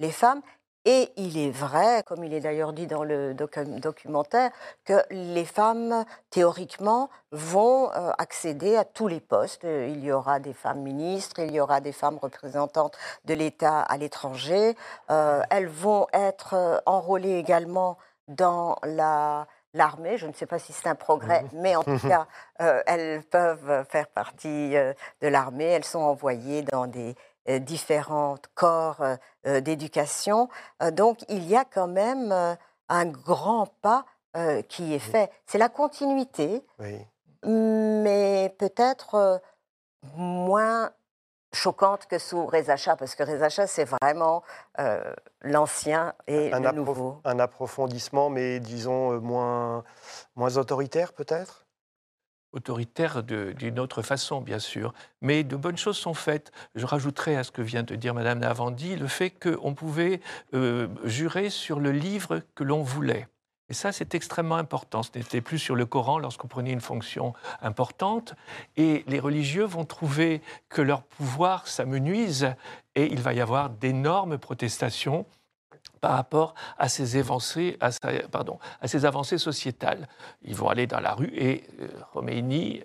les 0.00 0.10
femmes. 0.10 0.42
Et 0.88 1.10
il 1.16 1.36
est 1.36 1.50
vrai, 1.50 2.04
comme 2.06 2.22
il 2.22 2.32
est 2.32 2.38
d'ailleurs 2.38 2.72
dit 2.72 2.86
dans 2.86 3.02
le 3.02 3.34
documentaire, 3.34 4.52
que 4.84 5.02
les 5.10 5.44
femmes, 5.44 6.04
théoriquement, 6.30 7.10
vont 7.32 7.90
euh, 7.90 8.12
accéder 8.18 8.76
à 8.76 8.84
tous 8.84 9.08
les 9.08 9.18
postes. 9.18 9.64
Il 9.64 10.04
y 10.04 10.12
aura 10.12 10.38
des 10.38 10.52
femmes 10.52 10.82
ministres, 10.82 11.40
il 11.40 11.50
y 11.50 11.58
aura 11.58 11.80
des 11.80 11.90
femmes 11.90 12.18
représentantes 12.22 12.96
de 13.24 13.34
l'État 13.34 13.80
à 13.80 13.96
l'étranger. 13.96 14.76
Euh, 15.10 15.42
elles 15.50 15.66
vont 15.66 16.06
être 16.12 16.54
euh, 16.54 16.78
enrôlées 16.86 17.36
également 17.36 17.98
dans 18.28 18.76
la, 18.84 19.48
l'armée. 19.74 20.18
Je 20.18 20.28
ne 20.28 20.32
sais 20.34 20.46
pas 20.46 20.60
si 20.60 20.72
c'est 20.72 20.88
un 20.88 20.94
progrès, 20.94 21.42
mmh. 21.42 21.48
mais 21.54 21.74
en 21.74 21.82
tout 21.82 21.98
cas, 22.08 22.28
elles 22.86 23.24
peuvent 23.24 23.84
faire 23.88 24.06
partie 24.06 24.70
de 24.70 25.26
l'armée. 25.28 25.64
Elles 25.64 25.84
sont 25.84 25.98
envoyées 25.98 26.62
dans 26.62 26.86
des 26.86 27.10
euh, 27.10 27.14
différents 27.60 28.36
corps 28.54 29.00
euh, 29.00 29.16
euh, 29.46 29.60
d'éducation. 29.60 30.48
donc 30.92 31.18
il 31.28 31.44
y 31.46 31.56
a 31.56 31.64
quand 31.64 31.88
même 31.88 32.56
un 32.88 33.06
grand 33.06 33.66
pas 33.82 34.04
qui 34.68 34.92
est 34.92 34.98
fait. 34.98 35.30
C'est 35.46 35.56
la 35.56 35.70
continuité, 35.70 36.62
mais 37.42 38.54
peut-être 38.58 39.40
moins 40.14 40.90
choquante 41.54 42.04
que 42.04 42.18
sous 42.18 42.44
Reza 42.44 42.76
Shah, 42.76 42.96
parce 42.96 43.14
que 43.14 43.22
Reza 43.22 43.48
Shah, 43.48 43.66
c'est 43.66 43.86
vraiment 43.86 44.42
l'ancien 45.40 46.12
et 46.26 46.52
un 46.52 46.60
le 46.60 46.72
nouveau. 46.72 47.22
Un 47.24 47.38
approfondissement, 47.38 48.28
mais 48.28 48.60
disons 48.60 49.18
moins, 49.22 49.84
moins 50.34 50.58
autoritaire 50.58 51.14
peut-être? 51.14 51.65
Autoritaire 52.56 53.22
d'une 53.22 53.78
autre 53.78 54.02
façon, 54.02 54.40
bien 54.40 54.58
sûr. 54.58 54.92
Mais 55.20 55.44
de 55.44 55.56
bonnes 55.56 55.76
choses 55.76 55.98
sont 55.98 56.14
faites. 56.14 56.50
Je 56.74 56.86
rajouterai 56.86 57.36
à 57.36 57.44
ce 57.44 57.50
que 57.50 57.62
vient 57.62 57.82
de 57.82 57.94
dire 57.94 58.14
Mme 58.14 58.40
Navandi 58.40 58.96
le 58.96 59.06
fait 59.06 59.30
qu'on 59.30 59.74
pouvait 59.74 60.20
euh, 60.54 60.88
jurer 61.04 61.50
sur 61.50 61.78
le 61.78 61.92
livre 61.92 62.40
que 62.54 62.64
l'on 62.64 62.82
voulait. 62.82 63.28
Et 63.68 63.74
ça, 63.74 63.90
c'est 63.90 64.14
extrêmement 64.14 64.56
important. 64.56 65.02
Ce 65.02 65.10
n'était 65.14 65.40
plus 65.40 65.58
sur 65.58 65.74
le 65.74 65.86
Coran 65.86 66.18
lorsqu'on 66.18 66.46
prenait 66.46 66.72
une 66.72 66.80
fonction 66.80 67.34
importante. 67.60 68.34
Et 68.76 69.04
les 69.08 69.18
religieux 69.18 69.64
vont 69.64 69.84
trouver 69.84 70.40
que 70.68 70.82
leur 70.82 71.02
pouvoir 71.02 71.66
s'amenuise 71.66 72.54
et 72.94 73.12
il 73.12 73.20
va 73.20 73.34
y 73.34 73.40
avoir 73.40 73.70
d'énormes 73.70 74.38
protestations 74.38 75.26
par 76.00 76.12
rapport 76.12 76.54
à 76.78 76.88
ces 76.88 77.16
avancées, 77.16 77.76
à, 77.80 77.90
pardon, 78.30 78.58
à 78.80 78.88
ces 78.88 79.04
avancées 79.04 79.38
sociétales. 79.38 80.08
Ils 80.42 80.54
vont 80.54 80.68
aller 80.68 80.86
dans 80.86 81.00
la 81.00 81.14
rue 81.14 81.32
et 81.34 81.64
euh, 81.80 81.88
euh, 82.16 82.76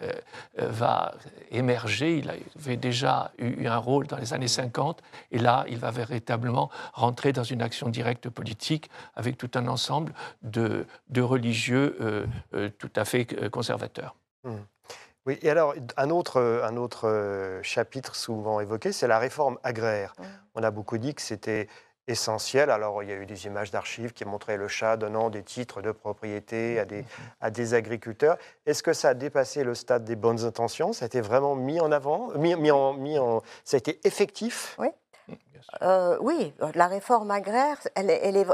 euh, 0.60 0.68
va 0.70 1.14
émerger. 1.52 2.18
Il 2.18 2.30
avait 2.30 2.78
déjà 2.78 3.32
eu 3.38 3.68
un 3.68 3.78
rôle 3.78 4.08
dans 4.08 4.18
les 4.18 4.34
années 4.34 4.48
50 4.48 5.02
et 5.32 5.40
là, 5.40 5.66
il 5.68 5.78
va 5.78 5.92
véritablement 5.92 6.70
rentrer 6.94 7.34
dans 7.34 7.44
une 7.44 7.62
action 7.62 7.90
directe 7.90 8.30
politique 8.30 8.90
avec 9.16 9.38
tout 9.38 9.52
un 9.56 9.68
ensemble 9.68 10.14
de, 10.42 10.86
de 11.10 11.22
religieux 11.22 12.28
tout 12.80 12.90
à 12.96 13.06
fait 13.06 13.26
conservateurs. 13.50 14.16
Mmh. 14.44 14.56
Oui, 15.26 15.38
et 15.42 15.50
alors 15.50 15.76
un 15.98 16.10
autre, 16.10 16.42
un 16.64 16.78
autre 16.78 17.60
chapitre 17.62 18.16
souvent 18.16 18.60
évoqué, 18.60 18.92
c'est 18.92 19.08
la 19.08 19.20
réforme 19.20 19.58
agraire. 19.64 20.14
Mmh. 20.18 20.24
On 20.56 20.64
a 20.64 20.72
beaucoup 20.72 20.98
dit 20.98 21.14
que 21.14 21.22
c'était 21.22 21.68
essentiel. 22.08 22.70
Alors, 22.70 23.04
il 23.04 23.10
y 23.10 23.12
a 23.12 23.16
eu 23.16 23.26
des 23.26 23.46
images 23.46 23.72
d'archives 23.72 24.14
qui 24.14 24.26
montraient 24.26 24.58
le 24.58 24.68
chat 24.68 24.98
donnant 24.98 25.30
des 25.30 25.44
titres 25.44 25.82
de 25.82 25.92
propriété 25.92 26.80
à 26.80 26.86
des, 26.86 27.06
à 27.40 27.50
des 27.50 27.74
agriculteurs. 27.74 28.38
Est-ce 28.66 28.84
que 28.84 28.94
ça 28.94 29.10
a 29.10 29.14
dépassé 29.14 29.64
le 29.64 29.76
stade 29.76 30.04
des 30.04 30.16
bonnes 30.16 30.44
intentions? 30.44 30.94
Ça 30.94 31.06
a 31.06 31.08
été 31.08 31.22
vraiment 31.22 31.56
mis 31.56 31.80
en 31.80 31.92
avant 31.92 32.30
mis, 32.38 32.56
mis 32.56 32.72
en, 32.72 32.94
mis 32.94 33.18
en, 33.18 33.42
Ça 33.64 33.78
a 33.78 33.80
été 33.80 34.00
effectif? 34.04 34.76
Oui. 34.80 34.90
Euh, 35.84 36.18
oui, 36.20 36.54
la 36.74 36.88
réforme 36.88 37.32
agraire, 37.32 37.78
elle, 37.96 38.10
elle 38.10 38.36
est 38.36 38.48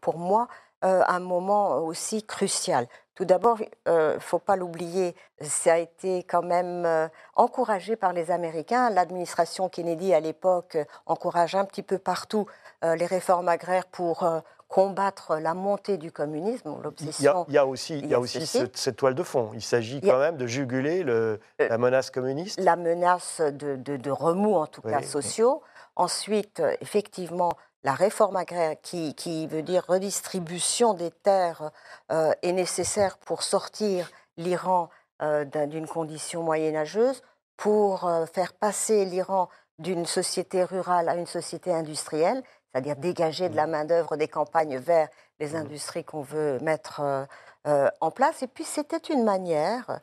pour 0.00 0.18
moi 0.18 0.48
un 0.82 1.20
moment 1.20 1.78
aussi 1.78 2.22
crucial. 2.22 2.86
Tout 3.14 3.26
d'abord, 3.26 3.60
il 3.60 3.68
euh, 3.88 4.14
ne 4.14 4.18
faut 4.20 4.38
pas 4.38 4.56
l'oublier, 4.56 5.14
ça 5.40 5.74
a 5.74 5.78
été 5.78 6.22
quand 6.22 6.42
même 6.42 6.86
euh, 6.86 7.08
encouragé 7.36 7.94
par 7.94 8.14
les 8.14 8.30
Américains. 8.30 8.88
L'administration 8.88 9.68
Kennedy, 9.68 10.14
à 10.14 10.20
l'époque, 10.20 10.78
encourageait 11.04 11.58
un 11.58 11.66
petit 11.66 11.82
peu 11.82 11.98
partout 11.98 12.46
les 12.82 13.06
réformes 13.06 13.48
agraires 13.48 13.86
pour 13.86 14.26
combattre 14.66 15.36
la 15.36 15.54
montée 15.54 15.98
du 15.98 16.10
communisme, 16.10 16.74
l'obsession. 16.82 17.44
Il 17.46 17.54
y 17.54 17.58
a, 17.58 17.64
aussi, 17.64 17.98
il 17.98 18.06
y 18.06 18.14
a 18.14 18.18
aussi 18.18 18.44
cette, 18.44 18.96
toile 18.96 19.14
de 19.14 19.22
fond. 19.22 19.50
Il 19.54 19.62
s'agit 19.62 20.00
quand 20.00 20.18
même 20.18 20.36
de 20.36 20.46
juguler 20.48 21.04
le, 21.04 21.38
la 21.60 21.78
menace 21.78 22.10
communiste. 22.10 22.58
La 22.58 22.74
menace 22.74 23.40
de, 23.40 23.76
de, 23.76 24.10
remous, 24.10 24.56
en 24.56 24.66
tout 24.66 24.82
cas 24.82 25.02
sociaux. 25.02 25.62
Ensuite, 25.94 26.60
effectivement, 26.80 27.52
la 27.84 27.94
réforme 27.94 28.36
agraire, 28.36 28.76
qui, 28.80 29.46
veut 29.46 29.62
dire 29.62 29.84
redistribution 29.86 30.94
des 30.94 31.10
terres, 31.10 31.70
euh, 32.10 32.32
est 32.42 32.52
nécessaire 32.52 33.18
pour 33.18 33.42
sortir 33.42 34.10
l'Iran 34.36 34.88
euh, 35.20 35.44
d'une 35.44 35.86
condition 35.86 36.42
moyenâgeuse, 36.42 37.22
pour 37.56 38.06
euh, 38.06 38.26
faire 38.26 38.52
passer 38.52 39.04
l'Iran 39.04 39.48
d'une 39.78 40.06
société 40.06 40.62
rurale 40.62 41.08
à 41.08 41.16
une 41.16 41.26
société 41.26 41.72
industrielle, 41.72 42.42
c'est-à-dire 42.70 42.96
dégager 42.96 43.48
de 43.48 43.56
la 43.56 43.66
mmh. 43.66 43.70
main-d'œuvre 43.70 44.16
des 44.16 44.28
campagnes 44.28 44.78
vers 44.78 45.08
les 45.40 45.50
mmh. 45.50 45.56
industries 45.56 46.04
qu'on 46.04 46.22
veut 46.22 46.58
mettre 46.60 47.26
en 47.64 48.10
place. 48.10 48.42
Et 48.42 48.46
puis, 48.46 48.64
c'était 48.64 49.12
une 49.12 49.24
manière 49.24 50.00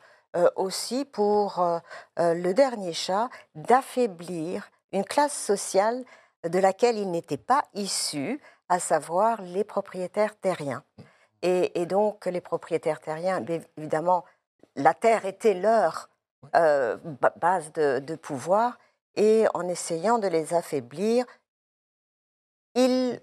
aussi 0.56 1.04
pour 1.04 1.64
le 2.16 2.52
dernier 2.52 2.92
chat 2.92 3.28
d'affaiblir 3.54 4.70
une 4.92 5.04
classe 5.04 5.36
sociale 5.36 6.04
de 6.48 6.58
laquelle 6.58 6.96
il 6.96 7.10
n'était 7.10 7.36
pas 7.36 7.64
issu, 7.74 8.40
à 8.68 8.78
savoir 8.78 9.42
les 9.42 9.64
propriétaires 9.64 10.38
terriens. 10.38 10.84
Et, 11.42 11.86
donc, 11.86 12.26
les 12.26 12.40
propriétaires 12.40 13.00
terriens, 13.00 13.44
évidemment, 13.76 14.24
la 14.76 14.92
terre 14.92 15.24
était 15.24 15.54
leur 15.54 16.10
euh, 16.54 16.98
base 17.36 17.72
de, 17.72 18.14
pouvoir, 18.16 18.78
et 19.16 19.46
en 19.54 19.66
essayant 19.66 20.18
de 20.18 20.28
les 20.28 20.54
affaiblir, 20.54 21.24
il 22.74 23.20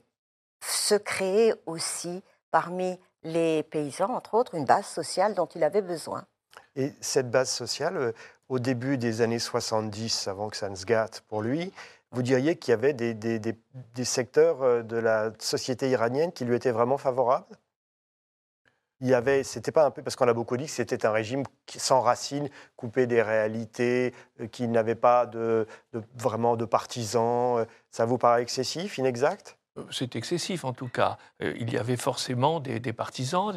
se 0.62 0.96
créait 0.96 1.54
aussi 1.66 2.24
parmi 2.52 3.00
les 3.24 3.64
paysans, 3.64 4.14
entre 4.14 4.34
autres, 4.34 4.56
une 4.56 4.66
base 4.66 4.86
sociale 4.86 5.34
dont 5.36 5.46
il 5.46 5.64
avait 5.64 5.82
besoin. 5.82 6.26
Et 6.76 6.94
cette 7.02 7.30
base 7.30 7.50
sociale, 7.50 7.98
euh, 7.98 8.12
au 8.50 8.60
début 8.60 8.98
des 8.98 9.22
années 9.22 9.40
70, 9.40 10.28
avant 10.28 10.50
que 10.50 10.58
ça 10.58 10.70
ne 10.70 10.76
se 10.76 10.86
gâte 10.86 11.22
pour 11.28 11.42
lui, 11.42 11.74
vous 12.12 12.24
diriez 12.24 12.58
qu'il 12.58 12.72
y 12.72 12.74
avait 12.74 12.94
des, 12.94 13.14
des, 13.14 14.06
secteurs 14.06 14.62
euh, 14.62 14.84
de 14.84 14.98
la 14.98 15.32
société 15.40 15.90
iranienne 15.90 16.32
qui 16.32 16.46
lui 16.46 16.56
étaient 16.56 16.72
vraiment 16.72 16.98
favorables? 16.98 17.58
Il 19.00 19.08
y 19.08 19.14
avait, 19.14 19.44
c'était 19.44 19.72
pas 19.72 19.86
un 19.86 19.92
peu, 19.92 20.02
parce 20.02 20.16
qu'on 20.16 20.28
a 20.28 20.34
beaucoup 20.34 20.58
dit 20.58 20.66
que 20.66 20.72
c'était 20.72 21.06
un 21.06 21.12
régime 21.12 21.44
sans 21.68 22.02
racines, 22.02 22.50
coupé 22.76 23.06
des 23.06 23.22
réalités, 23.22 24.14
euh, 24.42 24.48
qui 24.48 24.68
n'avait 24.68 24.96
pas 24.96 25.26
de, 25.28 25.68
vraiment 26.16 26.56
de 26.56 26.66
partisans. 26.66 27.60
Euh, 27.60 27.66
ça 27.92 28.06
vous 28.06 28.18
paraît 28.18 28.42
excessif, 28.42 28.98
inexact? 28.98 29.57
C'est 29.92 30.16
excessif 30.16 30.66
en 30.66 30.74
tout 30.74 30.88
cas. 30.88 31.18
Euh, 31.42 31.54
il 31.60 31.72
y 31.72 31.78
avait 31.78 31.98
forcément 31.98 32.60
des, 32.60 32.94
partisans, 32.94 33.54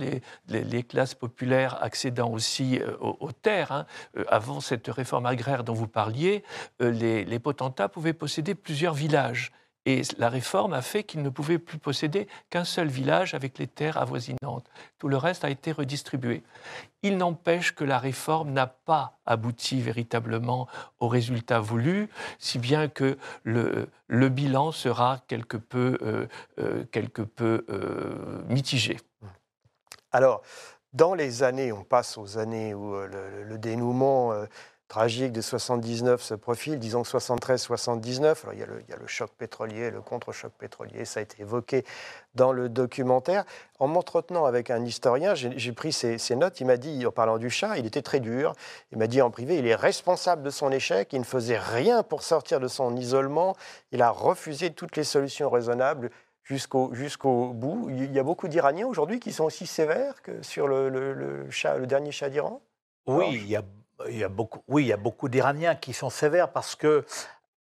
les, 0.48 0.82
classes 0.82 1.14
populaires 1.14 1.82
accédant 1.82 2.30
aussi 2.30 2.78
euh, 2.78 2.96
aux, 2.98 3.32
terres. 3.32 3.72
Hein. 3.72 3.86
Avant 4.28 4.60
cette 4.60 4.88
réforme 4.88 5.26
agraire 5.26 5.64
dont 5.64 5.74
vous 5.74 5.88
parliez, 5.88 6.42
les 6.80 7.38
potentats 7.38 7.88
pouvaient 7.88 8.12
posséder 8.12 8.54
plusieurs 8.54 8.94
villages. 8.94 9.52
Et 9.86 10.02
la 10.18 10.28
réforme 10.28 10.74
a 10.74 10.82
fait 10.82 11.04
qu'il 11.04 11.22
ne 11.22 11.30
pouvait 11.30 11.58
plus 11.58 11.78
posséder 11.78 12.28
qu'un 12.50 12.64
seul 12.64 12.88
village 12.88 13.32
avec 13.32 13.58
les 13.58 13.66
terres 13.66 13.96
avoisinantes. 13.96 14.70
Tout 14.98 15.08
le 15.08 15.16
reste 15.16 15.42
a 15.44 15.50
été 15.50 15.72
redistribué. 15.72 16.42
Il 17.02 17.16
n'empêche 17.16 17.74
que 17.74 17.84
la 17.84 17.98
réforme 17.98 18.52
n'a 18.52 18.66
pas 18.66 19.18
abouti 19.24 19.80
véritablement 19.80 20.68
au 20.98 21.08
résultat 21.08 21.60
voulu, 21.60 22.10
si 22.38 22.58
bien 22.58 22.88
que 22.88 23.16
le, 23.42 23.88
le 24.06 24.28
bilan 24.28 24.70
sera 24.70 25.22
quelque 25.28 25.56
peu, 25.56 25.96
euh, 26.02 26.26
euh, 26.58 26.84
quelque 26.92 27.22
peu 27.22 27.64
euh, 27.70 28.42
mitigé. 28.48 28.98
Alors, 30.12 30.42
dans 30.92 31.14
les 31.14 31.42
années, 31.42 31.72
on 31.72 31.84
passe 31.84 32.18
aux 32.18 32.36
années 32.36 32.74
où 32.74 32.94
le 32.96 33.56
dénouement 33.56 34.32
tragique 34.90 35.30
de 35.30 35.40
79 35.40 36.20
se 36.20 36.34
profile, 36.34 36.80
disons 36.80 37.02
73-79. 37.02 38.38
il, 38.52 38.58
y 38.58 38.62
a 38.64 38.66
le, 38.66 39.06
choc 39.06 39.30
pétrolier, 39.38 39.88
le 39.88 40.02
contre-choc 40.02 40.52
pétrolier, 40.58 41.04
ça 41.04 41.20
a 41.20 41.22
été 41.22 41.40
évoqué 41.42 41.84
dans 42.34 42.52
le 42.52 42.68
documentaire. 42.68 43.44
En 43.78 43.86
m'entretenant 43.86 44.46
avec 44.46 44.68
un 44.68 44.84
historien, 44.84 45.34
j'ai 45.36 45.72
pris 45.72 45.92
ses, 45.92 46.18
notes. 46.34 46.60
Il 46.60 46.66
m'a 46.66 46.76
dit, 46.76 47.06
en 47.06 47.12
parlant 47.12 47.38
du 47.38 47.50
chat, 47.50 47.78
il 47.78 47.86
était 47.86 48.02
très 48.02 48.18
dur. 48.18 48.52
Il 48.90 48.98
m'a 48.98 49.06
dit 49.06 49.22
en 49.22 49.30
privé, 49.30 49.58
il 49.58 49.66
est 49.68 49.76
responsable 49.76 50.42
de 50.42 50.50
son 50.50 50.72
échec. 50.72 51.12
Il 51.12 51.20
ne 51.20 51.24
faisait 51.24 51.58
rien 51.58 52.02
pour 52.02 52.24
sortir 52.24 52.58
de 52.58 52.66
son 52.66 52.96
isolement. 52.96 53.56
Il 53.92 54.02
a 54.02 54.10
refusé 54.10 54.72
toutes 54.72 54.96
les 54.96 55.04
solutions 55.04 55.48
raisonnables 55.50 56.10
jusqu'au 56.42 57.52
bout. 57.54 57.90
Il 57.90 58.12
y 58.12 58.18
a 58.18 58.24
beaucoup 58.24 58.48
d'Iraniens 58.48 58.88
aujourd'hui 58.88 59.20
qui 59.20 59.32
sont 59.32 59.44
aussi 59.44 59.68
sévères 59.68 60.20
que 60.20 60.42
sur 60.42 60.66
le, 60.66 60.88
le, 60.88 61.46
le 61.46 61.86
dernier 61.86 62.10
chat 62.10 62.28
d'Iran? 62.28 62.60
Oui, 63.06 63.26
il 63.32 63.48
y 63.48 63.56
a 63.56 63.62
oui, 64.68 64.84
il 64.84 64.88
y 64.88 64.92
a 64.92 64.96
beaucoup 64.96 65.28
d'Iraniens 65.28 65.74
qui 65.74 65.92
sont 65.92 66.10
sévères 66.10 66.52
parce 66.52 66.74
que 66.74 67.04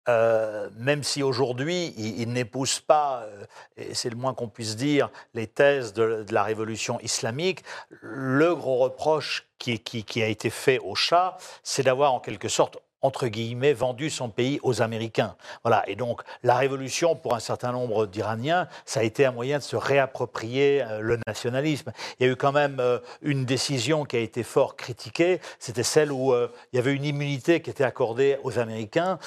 euh, 0.08 0.70
même 0.76 1.04
si 1.04 1.22
aujourd'hui 1.22 1.94
ils, 1.98 2.32
n'épousent 2.32 2.80
pas, 2.80 3.24
euh, 3.26 3.46
et 3.78 3.94
c'est 3.94 4.10
le 4.10 4.16
moins 4.16 4.34
qu'on 4.34 4.48
puisse 4.48 4.76
dire, 4.76 5.10
les 5.36 5.46
thèses 5.46 5.94
de, 5.94 6.26
la 6.32 6.42
révolution 6.42 7.00
islamique, 7.02 7.64
le 8.02 8.56
gros 8.56 8.78
reproche 8.78 9.48
qui, 9.60 9.80
qui 9.80 10.24
a 10.24 10.28
été 10.28 10.50
fait 10.50 10.80
au 10.80 10.96
Shah, 10.96 11.38
c'est 11.62 11.84
d'avoir 11.84 12.14
en 12.14 12.20
quelque 12.20 12.48
sorte 12.48 12.80
entre 13.02 13.28
guillemets, 13.28 13.74
vendu 13.74 14.10
son 14.10 14.30
pays 14.30 14.60
aux 14.64 14.82
Américains. 14.82 15.36
Voilà. 15.64 15.88
Et 15.88 15.96
donc, 15.96 16.22
la 16.44 16.56
révolution, 16.56 17.16
pour 17.16 17.36
un 17.36 17.40
certain 17.40 17.72
nombre 17.72 18.06
d'Iraniens, 18.06 18.68
ça 18.86 19.00
a 19.00 19.04
été 19.04 19.26
un 19.26 19.32
moyen 19.32 19.58
de 19.58 19.64
se 19.64 19.76
réapproprier 19.76 20.84
euh, 20.84 21.00
le 21.00 21.20
nationalisme. 21.26 21.92
Il 22.20 22.26
y 22.26 22.30
a 22.30 22.32
eu 22.32 22.36
quand 22.36 22.52
même 22.52 22.80
euh, 22.80 23.00
une 23.22 23.46
décision 23.46 24.04
qui 24.04 24.18
a 24.18 24.20
été 24.20 24.44
fort 24.44 24.76
critiquée. 24.76 25.40
C'était 25.60 25.84
celle 25.84 26.12
où 26.12 26.34
euh, 26.34 26.52
il 26.74 26.78
y 26.78 26.80
avait 26.80 26.94
une 26.94 27.06
immunité 27.06 27.62
qui 27.62 27.70
était 27.70 27.84
accordée 27.84 28.38
aux 28.44 28.60
Américains 28.60 29.20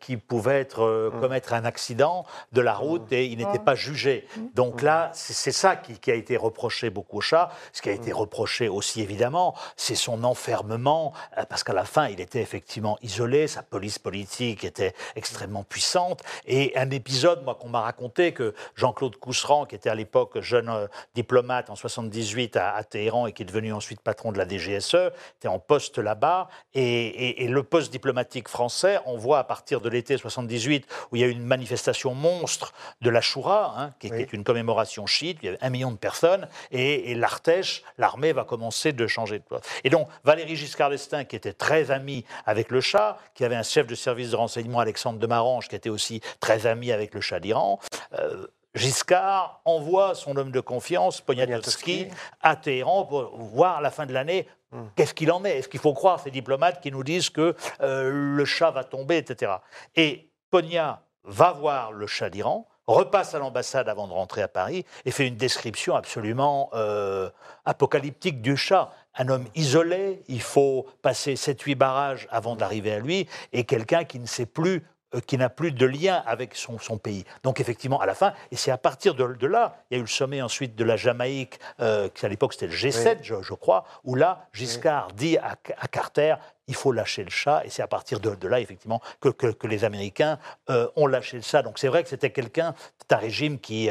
qui 0.00 0.16
pouvaient 0.16 0.60
être, 0.60 1.10
mmh. 1.12 1.20
commettre 1.20 1.52
un 1.52 1.64
accident 1.64 2.24
de 2.52 2.60
la 2.60 2.74
route 2.74 3.10
mmh. 3.10 3.14
et 3.14 3.24
ils 3.26 3.38
n'étaient 3.38 3.58
mmh. 3.58 3.64
pas 3.64 3.74
jugés. 3.74 4.26
Donc 4.54 4.82
là, 4.82 5.10
c'est 5.14 5.52
ça 5.52 5.76
qui, 5.76 6.10
a 6.10 6.14
été 6.14 6.36
reproché 6.36 6.90
beaucoup 6.90 7.18
au 7.18 7.20
chat. 7.20 7.50
Ce 7.72 7.82
qui 7.82 7.88
a 7.88 7.92
été 7.92 8.12
reproché 8.12 8.68
aussi, 8.68 9.00
évidemment, 9.00 9.54
c'est 9.76 9.94
son 9.94 10.24
enfermement, 10.24 11.12
parce 11.48 11.64
qu'à 11.64 11.72
la 11.72 11.84
fin, 11.84 12.08
il 12.08 12.20
était 12.20 12.40
effectivement 12.40 12.98
isolé 13.02 13.11
isolé, 13.12 13.46
sa 13.46 13.62
police 13.62 13.98
politique 13.98 14.64
était 14.64 14.94
extrêmement 15.16 15.64
puissante. 15.64 16.22
Et 16.46 16.72
un 16.76 16.90
épisode, 16.90 17.44
moi, 17.44 17.54
qu'on 17.54 17.68
m'a 17.68 17.82
raconté, 17.82 18.32
que 18.32 18.54
Jean-Claude 18.74 19.16
Cousseran, 19.16 19.66
qui 19.66 19.74
était 19.74 19.90
à 19.90 19.94
l'époque 19.94 20.40
jeune 20.40 20.68
euh, 20.68 20.86
diplomate 21.14 21.68
en 21.68 21.76
78 21.76 22.56
à, 22.56 22.82
Téhéran 22.84 23.26
et 23.26 23.32
qui 23.32 23.42
est 23.42 23.46
devenu 23.46 23.72
ensuite 23.72 24.00
patron 24.00 24.32
de 24.32 24.38
la 24.38 24.48
DGSE, 24.48 25.10
était 25.38 25.48
en 25.48 25.58
poste 25.58 25.98
là-bas. 25.98 26.48
Et, 26.74 27.46
le 27.52 27.62
poste 27.62 27.92
diplomatique 27.92 28.48
français, 28.48 28.98
on 29.04 29.18
voit 29.18 29.38
à 29.38 29.44
partir 29.44 29.80
de 29.82 29.88
l'été 29.90 30.16
78, 30.16 30.86
où 31.10 31.16
il 31.16 31.20
y 31.20 31.24
a 31.24 31.26
eu 31.26 31.32
une 31.32 31.44
manifestation 31.44 32.14
monstre 32.14 32.72
de 33.02 33.10
la 33.10 33.20
Choura, 33.20 33.74
hein, 33.76 33.90
qui, 33.98 34.06
est 34.06 34.32
une 34.32 34.44
commémoration 34.44 35.06
chiite, 35.06 35.38
il 35.42 35.46
y 35.46 35.48
avait 35.48 35.58
un 35.60 35.70
million 35.70 35.90
de 35.90 35.98
personnes, 35.98 36.48
et, 36.70 37.14
l'Artèche, 37.14 37.82
l'armée 37.98 38.32
va 38.32 38.44
commencer 38.44 38.92
de 38.92 39.06
changer 39.06 39.38
de 39.38 39.44
poste. 39.44 39.68
Et 39.84 39.90
donc, 39.90 40.08
Valéry 40.24 40.56
Giscard 40.56 40.90
d'Estaing, 40.90 41.24
qui 41.24 41.36
était 41.36 41.52
très 41.52 41.90
ami 41.90 42.24
avec 42.46 42.70
le 42.70 42.80
Shah, 42.80 43.01
qui 43.34 43.44
avait 43.44 43.56
un 43.56 43.62
chef 43.62 43.86
de 43.86 43.94
service 43.94 44.30
de 44.30 44.36
renseignement, 44.36 44.80
Alexandre 44.80 45.18
de 45.18 45.26
Marange, 45.26 45.68
qui 45.68 45.76
était 45.76 45.90
aussi 45.90 46.20
très 46.40 46.66
ami 46.66 46.92
avec 46.92 47.14
le 47.14 47.20
Shah 47.20 47.40
d'Iran, 47.40 47.78
euh, 48.18 48.46
Giscard 48.74 49.60
envoie 49.64 50.14
son 50.14 50.36
homme 50.36 50.50
de 50.50 50.60
confiance, 50.60 51.20
Poniatowski, 51.20 52.08
à 52.40 52.56
Téhéran 52.56 53.04
pour 53.04 53.36
voir 53.36 53.78
à 53.78 53.80
la 53.80 53.90
fin 53.90 54.06
de 54.06 54.14
l'année 54.14 54.48
hmm. 54.70 54.84
qu'est-ce 54.96 55.12
qu'il 55.12 55.30
en 55.30 55.44
est? 55.44 55.58
Est-ce 55.58 55.68
qu'il 55.68 55.80
faut 55.80 55.92
croire 55.92 56.20
ces 56.20 56.30
diplomates 56.30 56.80
qui 56.80 56.90
nous 56.90 57.04
disent 57.04 57.28
que 57.28 57.54
euh, 57.82 58.10
le 58.10 58.44
Shah 58.44 58.70
va 58.70 58.84
tomber, 58.84 59.18
etc. 59.18 59.52
Et 59.94 60.30
Ponia 60.50 61.02
va 61.24 61.52
voir 61.52 61.92
le 61.92 62.06
Shah 62.06 62.30
d'Iran, 62.30 62.66
repasse 62.86 63.34
à 63.34 63.38
l'ambassade 63.38 63.88
avant 63.88 64.08
de 64.08 64.12
rentrer 64.12 64.42
à 64.42 64.48
Paris 64.48 64.84
et 65.04 65.10
fait 65.10 65.26
une 65.26 65.36
description 65.36 65.94
absolument 65.94 66.70
euh, 66.74 67.30
apocalyptique 67.64 68.42
du 68.42 68.56
Shah 68.56 68.90
un 69.14 69.28
homme 69.28 69.46
isolé, 69.54 70.22
il 70.28 70.40
faut 70.40 70.86
passer 71.02 71.34
7-8 71.34 71.74
barrages 71.74 72.28
avant 72.30 72.56
d'arriver 72.56 72.92
à 72.92 72.98
lui, 72.98 73.28
et 73.52 73.64
quelqu'un 73.64 74.04
qui 74.04 74.18
ne 74.18 74.26
sait 74.26 74.46
plus 74.46 74.82
qui 75.20 75.38
n'a 75.38 75.48
plus 75.48 75.72
de 75.72 75.86
lien 75.86 76.22
avec 76.26 76.54
son, 76.54 76.78
pays. 76.98 77.24
Donc 77.42 77.60
effectivement, 77.60 78.00
à 78.00 78.06
la 78.06 78.14
fin, 78.14 78.32
et 78.50 78.56
c'est 78.56 78.70
à 78.70 78.78
partir 78.78 79.14
de, 79.14 79.46
là, 79.46 79.76
il 79.90 79.94
y 79.94 79.96
a 79.96 79.98
eu 79.98 80.02
le 80.02 80.08
sommet 80.08 80.42
ensuite 80.42 80.74
de 80.74 80.84
la 80.84 80.96
Jamaïque, 80.96 81.58
euh, 81.80 82.08
qui 82.08 82.24
à 82.26 82.28
l'époque 82.28 82.54
c'était 82.54 82.66
le 82.66 82.72
G7, 82.72 83.18
je, 83.22 83.54
crois, 83.54 83.84
où 84.04 84.14
là, 84.14 84.46
Giscard 84.52 85.08
dit 85.12 85.38
à, 85.38 85.56
Carter, 85.88 86.36
il 86.68 86.74
faut 86.74 86.92
lâcher 86.92 87.24
le 87.24 87.30
chat, 87.30 87.62
et 87.64 87.70
c'est 87.70 87.82
à 87.82 87.86
partir 87.86 88.20
de, 88.20 88.48
là, 88.48 88.60
effectivement, 88.60 89.00
que, 89.20 89.28
que, 89.28 89.66
les 89.66 89.84
Américains 89.84 90.38
euh, 90.70 90.88
ont 90.96 91.06
lâché 91.06 91.36
le 91.36 91.42
chat. 91.42 91.62
Donc 91.62 91.78
c'est 91.78 91.88
vrai 91.88 92.02
que 92.02 92.08
c'était 92.08 92.30
quelqu'un, 92.30 92.74
c'est 92.98 93.12
un 93.12 93.18
régime 93.18 93.58
qui, 93.58 93.90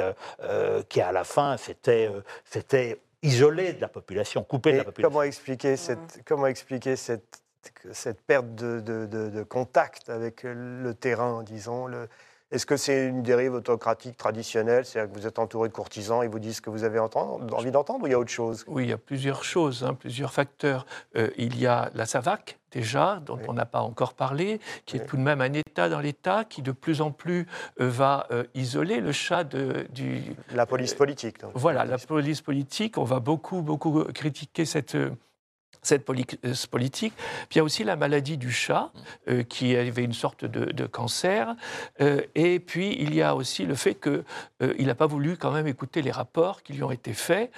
qui 0.89 1.01
à 1.01 1.11
la 1.11 1.23
fin, 1.23 1.57
c'était 1.57 2.09
isolé 3.23 3.73
de 3.73 3.81
la 3.81 3.87
population, 3.87 4.43
coupé 4.43 4.73
de 4.73 4.77
la 4.77 4.83
population. 4.83 5.09
Comment 5.09 5.23
expliquer 5.23 5.77
cette, 5.77 6.21
comment 6.25 6.47
expliquer 6.47 6.95
cette, 6.95 7.40
cette 7.91 8.21
perte 8.21 8.55
de, 8.55 8.79
de, 8.79 9.05
de, 9.05 9.43
contact 9.43 10.09
avec 10.09 10.43
le 10.43 10.93
terrain, 10.93 11.43
disons 11.43 11.87
le, 11.87 12.07
est-ce 12.51 12.65
que 12.65 12.75
c'est 12.75 13.07
une 13.07 13.23
dérive 13.23 13.53
autocratique 13.53 14.17
traditionnelle 14.17 14.85
C'est-à-dire 14.85 15.13
que 15.13 15.17
vous 15.17 15.25
êtes 15.25 15.39
entouré 15.39 15.69
de 15.69 15.73
courtisans, 15.73 16.21
ils 16.21 16.29
vous 16.29 16.39
disent 16.39 16.57
ce 16.57 16.61
que 16.61 16.69
vous 16.69 16.83
avez 16.83 16.99
envie 16.99 17.71
d'entendre 17.71 18.03
ou 18.03 18.07
il 18.07 18.11
y 18.11 18.13
a 18.13 18.19
autre 18.19 18.31
chose? 18.31 18.65
Oui, 18.67 18.83
il 18.83 18.89
y 18.89 18.93
a 18.93 18.97
plusieurs 18.97 19.45
choses, 19.45 19.85
hein, 19.85 19.93
plusieurs 19.93 20.33
facteurs. 20.33 20.85
Euh, 21.15 21.29
il 21.37 21.57
y 21.57 21.65
a 21.65 21.89
la 21.95 22.05
SAVAC, 22.05 22.59
déjà, 22.71 23.21
dont 23.25 23.39
on 23.47 23.53
n'a 23.53 23.65
pas 23.65 23.79
encore 23.79 24.15
parlé, 24.15 24.59
qui 24.85 24.97
est 24.97 25.05
tout 25.05 25.15
de 25.15 25.21
même 25.21 25.39
un 25.39 25.53
État 25.53 25.87
dans 25.87 26.01
l'État, 26.01 26.43
qui 26.43 26.61
de 26.61 26.73
plus 26.73 26.99
en 26.99 27.11
plus 27.11 27.47
euh, 27.79 27.89
va 27.89 28.27
euh, 28.31 28.43
isoler 28.53 28.99
le 28.99 29.13
chat 29.13 29.45
de, 29.45 29.87
du... 29.93 30.21
La 30.53 30.65
police 30.65 30.93
politique. 30.93 31.39
Donc. 31.39 31.51
Voilà, 31.55 31.85
la 31.85 31.97
police 31.97 32.41
politique. 32.41 32.97
On 32.97 33.05
va 33.05 33.21
beaucoup, 33.21 33.61
beaucoup 33.61 34.03
critiquer 34.13 34.65
cette 34.65 34.97
cette 35.81 36.07
euh, 36.09 36.53
politique. 36.69 37.13
Puis 37.15 37.55
il 37.55 37.57
y 37.57 37.59
a 37.59 37.63
aussi 37.63 37.83
la 37.83 37.95
maladie 37.95 38.37
du 38.37 38.51
chat, 38.51 38.91
euh, 39.27 39.43
qui 39.43 39.75
avait 39.75 40.03
une 40.03 40.13
sorte 40.13 40.45
de, 40.45 40.85
cancer. 40.85 41.55
Euh, 42.01 42.21
et 42.35 42.59
puis 42.59 42.95
il 42.99 43.13
y 43.15 43.21
a 43.21 43.35
aussi 43.35 43.65
le 43.65 43.75
fait 43.75 43.95
qu'il 43.95 44.85
n'a 44.85 44.95
pas 44.95 45.05
voulu 45.05 45.37
quand 45.37 45.51
même 45.51 45.67
écouter 45.67 46.01
les 46.01 46.11
rapports 46.11 46.63
qui 46.63 46.73
lui 46.73 46.83
ont 46.83 46.91
été 46.91 47.13
faits 47.13 47.51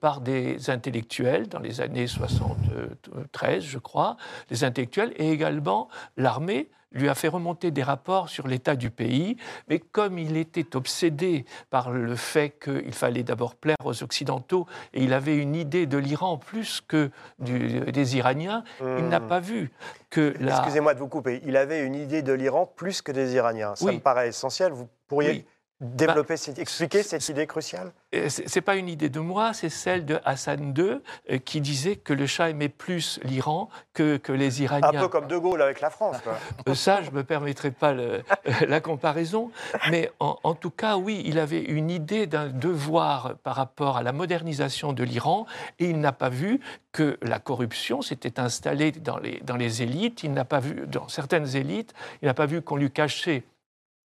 par 0.00 0.20
des 0.20 0.70
intellectuels 0.70 1.48
dans 1.48 1.58
les 1.58 1.80
années 1.80 2.06
73, 2.06 3.64
je 3.64 3.78
crois, 3.78 4.16
des 4.48 4.64
intellectuels, 4.64 5.12
et 5.16 5.30
également 5.30 5.88
l'armée 6.16 6.70
lui 6.92 7.08
a 7.08 7.14
fait 7.14 7.28
remonter 7.28 7.70
des 7.70 7.82
rapports 7.82 8.28
sur 8.28 8.48
l'état 8.48 8.76
du 8.76 8.90
pays, 8.90 9.36
mais 9.68 9.78
comme 9.78 10.18
il 10.18 10.36
était 10.36 10.76
obsédé 10.76 11.44
par 11.70 11.90
le 11.90 12.16
fait 12.16 12.50
qu'il 12.62 12.92
fallait 12.92 13.22
d'abord 13.22 13.54
plaire 13.54 13.76
aux 13.84 14.02
Occidentaux, 14.02 14.66
et 14.94 15.02
il 15.02 15.12
avait 15.12 15.36
une 15.36 15.54
idée 15.54 15.86
de 15.86 15.98
l'Iran 15.98 16.38
plus 16.38 16.80
que 16.86 17.10
des 17.38 18.16
Iraniens, 18.16 18.64
il 18.80 19.08
n'a 19.08 19.20
hmm. 19.20 19.28
pas 19.28 19.40
vu 19.40 19.70
que 20.10 20.34
la... 20.40 20.56
Excusez-moi 20.56 20.94
de 20.94 20.98
vous 20.98 21.08
couper, 21.08 21.42
il 21.44 21.56
avait 21.56 21.84
une 21.84 21.94
idée 21.94 22.22
de 22.22 22.32
l'Iran 22.32 22.66
plus 22.66 23.02
que 23.02 23.12
des 23.12 23.34
Iraniens. 23.34 23.74
Ça 23.76 23.92
me 23.92 23.98
paraît 23.98 24.28
essentiel. 24.28 24.72
Vous 24.72 24.88
pourriez... 25.06 25.46
Développer, 25.80 26.34
bah, 26.34 26.52
expliquer 26.56 27.04
cette 27.04 27.28
idée 27.28 27.46
cruciale 27.46 27.92
euh, 28.12 28.28
Ce 28.28 28.42
n'est 28.42 28.62
pas 28.62 28.74
une 28.74 28.88
idée 28.88 29.10
de 29.10 29.20
moi, 29.20 29.52
c'est 29.52 29.68
celle 29.68 30.04
de 30.04 30.18
Hassan 30.24 30.74
II 30.76 30.98
euh, 31.30 31.38
qui 31.38 31.60
disait 31.60 31.94
que 31.94 32.12
le 32.12 32.26
Shah 32.26 32.50
aimait 32.50 32.68
plus 32.68 33.20
l'Iran 33.22 33.68
que, 33.94 34.16
que, 34.16 34.32
les 34.32 34.60
Iraniens. 34.60 34.88
Un 34.88 35.00
peu 35.02 35.06
comme 35.06 35.28
De 35.28 35.38
Gaulle 35.38 35.62
avec 35.62 35.80
la 35.80 35.90
France. 35.90 36.16
Euh, 36.66 36.74
ça, 36.74 37.02
je 37.02 37.10
ne 37.10 37.16
me 37.16 37.24
permettrai 37.24 37.70
pas 37.70 37.94
la 38.68 38.80
comparaison. 38.80 39.50
Mais 39.90 40.10
en, 40.18 40.54
tout 40.54 40.70
cas, 40.70 40.96
oui, 40.96 41.22
il 41.24 41.38
avait 41.38 41.62
une 41.62 41.90
idée 41.90 42.26
d'un 42.26 42.48
devoir 42.48 43.36
par 43.42 43.54
rapport 43.54 43.96
à 43.96 44.02
la 44.02 44.12
modernisation 44.12 44.92
de 44.92 45.04
l'Iran 45.04 45.46
et 45.78 45.88
il 45.88 46.00
n'a 46.00 46.12
pas 46.12 46.28
vu 46.28 46.60
que 46.92 47.18
la 47.22 47.38
corruption 47.38 48.02
s'était 48.02 48.40
installée 48.40 48.92
dans 48.92 49.18
les, 49.18 49.40
dans 49.44 49.56
les 49.56 49.82
élites. 49.82 50.24
Il 50.24 50.32
n'a 50.32 50.44
pas 50.44 50.60
vu, 50.60 50.86
dans 50.86 51.08
certaines 51.08 51.56
élites, 51.56 51.94
il 52.22 52.26
n'a 52.26 52.34
pas 52.34 52.46
vu 52.46 52.60
qu'on 52.60 52.76
lui 52.76 52.90
cachait 52.90 53.44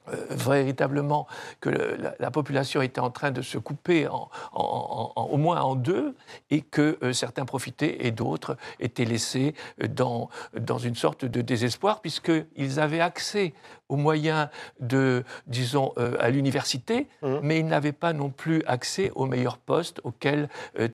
euh, 0.10 0.16
véritablement 0.32 1.28
que 1.62 1.70
la, 1.70 2.32
population 2.32 2.82
était 2.82 3.00
en 3.00 3.10
train 3.10 3.32
de 3.32 3.42
se 3.42 3.58
couper 3.58 4.08
en, 4.08 4.30
au 4.54 5.38
moins 5.38 5.62
en 5.62 5.76
deux 5.76 6.14
et 6.50 6.62
que 6.62 6.98
euh, 7.04 7.14
certains 7.14 7.46
profitaient 7.46 8.06
et 8.06 8.12
d'autres 8.12 8.58
étaient 8.80 9.06
laissés 9.06 9.56
dans, 9.88 10.30
dans 10.60 10.78
une 10.78 10.96
sorte 10.96 11.24
de 11.24 11.42
désespoir 11.42 12.02
puisqu'ils 12.02 12.80
avaient 12.80 13.00
accès 13.00 13.54
aux 13.88 13.96
moyens 13.96 14.50
de, 14.80 15.24
disons, 15.48 15.94
euh, 15.98 16.18
à 16.20 16.30
l'université, 16.30 17.08
mmh. 17.22 17.36
mais 17.42 17.60
ils 17.60 17.68
n'avaient 17.68 17.92
pas 17.92 18.12
non 18.12 18.30
plus 18.30 18.64
accès 18.66 19.12
aux 19.16 19.26
meilleurs 19.26 19.58
postes 19.58 20.02
auxquels 20.04 20.50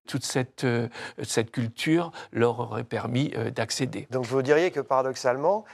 toute 0.06 0.26
cette, 0.26 0.67
cette 1.24 1.52
culture 1.52 2.12
leur 2.32 2.60
aurait 2.60 2.84
permis 2.84 3.34
d'accéder. 3.56 4.08
Donc 4.12 4.26
vous 4.26 4.41
diriez 4.41 4.72
que 4.72 4.82
paradoxalement, 4.82 5.65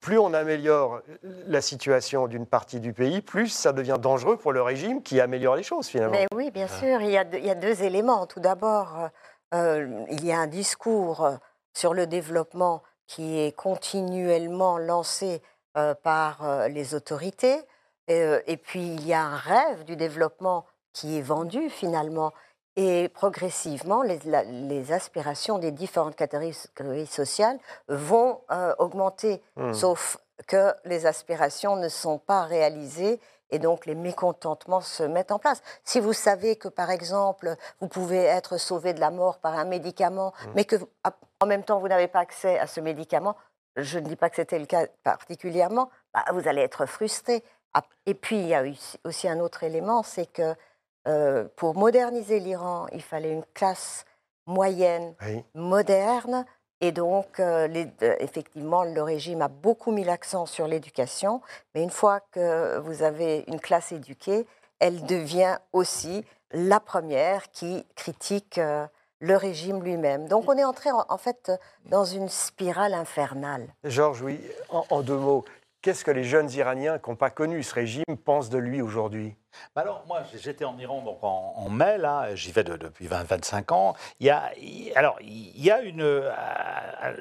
plus 0.00 0.18
on 0.18 0.32
améliore 0.32 1.00
la 1.22 1.60
situation 1.60 2.26
d'une 2.26 2.46
partie 2.46 2.80
du 2.80 2.92
pays, 2.92 3.20
plus 3.20 3.48
ça 3.48 3.72
devient 3.72 3.98
dangereux 4.00 4.36
pour 4.36 4.52
le 4.52 4.62
régime 4.62 5.02
qui 5.02 5.20
améliore 5.20 5.56
les 5.56 5.62
choses 5.62 5.88
finalement. 5.88 6.14
Mais 6.14 6.26
oui, 6.34 6.50
bien 6.50 6.68
sûr, 6.68 7.00
il 7.02 7.10
y, 7.10 7.18
a 7.18 7.54
deux, 7.54 7.82
éléments. 7.82 8.26
Tout 8.26 8.40
d'abord, 8.40 9.10
euh, 9.54 10.04
il 10.10 10.24
y 10.24 10.32
a 10.32 10.38
un 10.38 10.46
discours 10.46 11.28
sur 11.74 11.94
le 11.94 12.06
développement 12.06 12.82
qui 13.06 13.38
est 13.38 13.54
continuellement 13.54 14.78
lancé 14.78 15.42
euh, 15.76 15.94
par 15.94 16.44
euh, 16.44 16.68
les 16.68 16.94
autorités. 16.94 17.60
et 18.08 18.56
puis, 18.56 18.94
il 18.94 19.06
y 19.06 19.12
a 19.12 19.22
un 19.22 19.36
rêve 19.36 19.84
du 19.84 19.96
développement 19.96 20.66
qui 20.92 21.18
est 21.18 21.22
vendu 21.22 21.70
finalement. 21.70 22.32
Et 22.82 23.10
progressivement, 23.10 24.02
les, 24.02 24.92
aspirations 24.92 25.58
des 25.58 25.70
différentes 25.70 26.16
catégories 26.16 27.06
sociales 27.06 27.58
vont 27.88 28.40
euh, 28.50 28.74
augmenter, 28.78 29.42
hmm. 29.56 29.74
sauf 29.74 30.16
que 30.46 30.72
les 30.86 31.04
aspirations 31.04 31.76
ne 31.76 31.90
sont 31.90 32.16
pas 32.16 32.44
réalisées 32.44 33.20
et 33.50 33.58
donc 33.58 33.84
les 33.84 33.94
mécontentements 33.94 34.80
se 34.80 35.02
mettent 35.02 35.30
en 35.30 35.38
place. 35.38 35.62
Si 35.84 36.00
vous 36.00 36.14
savez 36.14 36.56
que, 36.56 36.68
par 36.68 36.90
exemple, 36.90 37.54
vous 37.82 37.88
pouvez 37.88 38.22
être 38.22 38.56
sauvé 38.56 38.94
de 38.94 39.00
la 39.00 39.10
mort 39.10 39.40
par 39.40 39.58
un 39.58 39.66
médicament, 39.66 40.32
hmm. 40.32 40.50
mais 40.54 40.64
que 40.64 40.76
en 41.40 41.46
même 41.46 41.64
temps 41.64 41.80
vous 41.80 41.88
n'avez 41.88 42.08
pas 42.08 42.20
accès 42.20 42.58
à 42.58 42.66
ce 42.66 42.80
médicament, 42.80 43.36
je 43.76 43.98
ne 43.98 44.06
dis 44.06 44.16
pas 44.16 44.30
que 44.30 44.36
c'était 44.36 44.58
le 44.58 44.64
cas 44.64 44.86
particulièrement, 45.04 45.90
bah, 46.14 46.24
vous 46.32 46.48
allez 46.48 46.62
être 46.62 46.86
frustré. 46.86 47.44
Ah, 47.74 47.82
et 48.06 48.14
puis 48.14 48.38
il 48.38 48.46
y 48.46 48.54
a 48.54 48.64
aussi 49.04 49.28
un 49.28 49.38
autre 49.38 49.64
élément, 49.64 50.02
c'est 50.02 50.32
que 50.32 50.56
euh, 51.10 51.44
pour 51.56 51.76
moderniser 51.76 52.38
l'Iran, 52.40 52.86
il 52.92 53.02
fallait 53.02 53.32
une 53.32 53.44
classe 53.54 54.04
moyenne, 54.46 55.14
moderne. 55.54 56.44
Et 56.80 56.92
donc, 56.92 57.40
euh, 57.40 57.68
euh, 58.02 58.16
effectivement, 58.20 58.84
le 58.84 59.02
régime 59.02 59.42
a 59.42 59.48
beaucoup 59.48 59.92
mis 59.92 60.04
l'accent 60.04 60.46
sur 60.46 60.66
l'éducation. 60.66 61.42
Mais 61.74 61.82
une 61.82 61.90
fois 61.90 62.20
que 62.32 62.78
vous 62.78 63.02
avez 63.02 63.44
une 63.48 63.60
classe 63.60 63.92
éduquée, 63.92 64.46
elle 64.78 65.04
devient 65.04 65.58
aussi 65.72 66.24
la 66.52 66.80
première 66.80 67.50
qui 67.50 67.84
critique 67.96 68.58
le 69.20 69.36
régime 69.36 69.82
lui-même. 69.82 70.26
Donc 70.26 70.48
on 70.48 70.56
est 70.56 70.64
entré 70.64 70.90
en, 70.90 71.18
fait 71.18 71.52
dans 71.84 72.04
une 72.04 72.28
spirale 72.28 72.94
infernale. 72.94 73.68
Georges, 73.84 74.22
oui, 74.22 74.40
en 74.70 75.02
deux 75.02 75.18
mots, 75.18 75.44
qu'est-ce 75.82 76.04
que 76.04 76.10
les 76.10 76.24
jeunes 76.24 76.50
Iraniens 76.50 76.98
qui 76.98 77.10
n'ont 77.10 77.16
pas 77.16 77.30
connu 77.30 77.62
ce 77.62 77.74
régime 77.74 78.16
pensent 78.24 78.50
de 78.50 78.58
lui 78.58 78.80
aujourd'hui? 78.82 79.36
Bah 79.74 79.82
Alors, 79.82 80.04
moi, 80.06 80.22
j'étais 80.34 80.64
en 80.64 80.78
Iran 80.78 81.02
donc 81.02 81.18
en, 81.22 81.68
mai, 81.68 81.98
là, 81.98 82.34
j'y 82.34 82.52
vais 82.52 82.64
depuis 82.64 83.06
20-25 83.06 83.72
ans. 83.72 83.94
Il 84.18 84.26
y 84.26 84.30
a, 84.30 84.50
alors, 84.94 85.18
il 85.20 85.60
y 85.62 85.70
a 85.70 85.80
une. 85.80 86.02
Euh, 86.02 86.30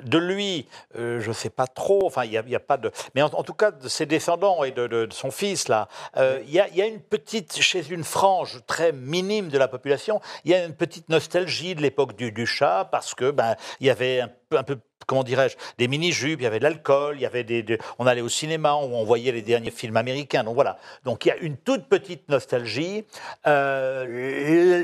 de 0.03 0.17
lui, 0.17 0.67
euh, 0.97 1.19
je 1.19 1.29
ne 1.29 1.33
sais 1.33 1.49
pas 1.49 1.67
trop, 1.67 2.05
enfin, 2.05 2.25
il 2.25 2.31
n'y 2.31 2.55
a, 2.55 2.59
pas 2.59 2.77
de. 2.77 2.91
Mais 3.15 3.21
en, 3.21 3.29
tout 3.29 3.53
cas, 3.53 3.71
de 3.71 3.87
ses 3.87 4.05
descendants 4.05 4.63
et 4.63 4.71
de, 4.71 5.07
son 5.11 5.31
fils, 5.31 5.67
là, 5.67 5.87
euh, 6.17 6.41
il, 6.45 6.51
y 6.51 6.59
a, 6.59 6.67
il 6.69 6.75
y 6.75 6.81
a 6.81 6.85
une 6.85 7.01
petite. 7.01 7.59
Chez 7.59 7.89
une 7.89 8.03
frange 8.03 8.61
très 8.67 8.91
minime 8.91 9.49
de 9.49 9.57
la 9.57 9.67
population, 9.67 10.21
il 10.43 10.51
y 10.51 10.55
a 10.55 10.65
une 10.65 10.75
petite 10.75 11.09
nostalgie 11.09 11.75
de 11.75 11.81
l'époque 11.81 12.15
du, 12.15 12.31
du 12.31 12.45
chat, 12.45 12.87
parce 12.91 13.13
que, 13.13 13.31
ben, 13.31 13.55
il 13.79 13.87
y 13.87 13.89
avait 13.89 14.21
un 14.21 14.29
un 14.57 14.63
peu 14.63 14.77
comment 15.07 15.23
dirais-je, 15.23 15.55
des 15.77 15.87
mini-jupes, 15.87 16.39
il 16.39 16.43
y 16.43 16.47
avait 16.47 16.59
de 16.59 16.63
l'alcool, 16.63 17.15
il 17.17 17.21
y 17.21 17.25
avait 17.25 17.43
des, 17.43 17.79
on 17.97 18.07
allait 18.07 18.21
au 18.21 18.29
cinéma, 18.29 18.75
où 18.75 18.93
on 18.95 19.03
voyait 19.03 19.31
les 19.31 19.41
derniers 19.41 19.71
films 19.71 19.97
américains. 19.97 20.43
Donc 20.43 20.55
voilà. 20.55 20.77
Donc 21.03 21.25
il 21.25 21.29
y 21.29 21.31
a 21.31 21.37
une 21.37 21.57
toute 21.57 21.87
petite 21.87 22.29
nostalgie. 22.29 23.05
Euh, 23.47 24.05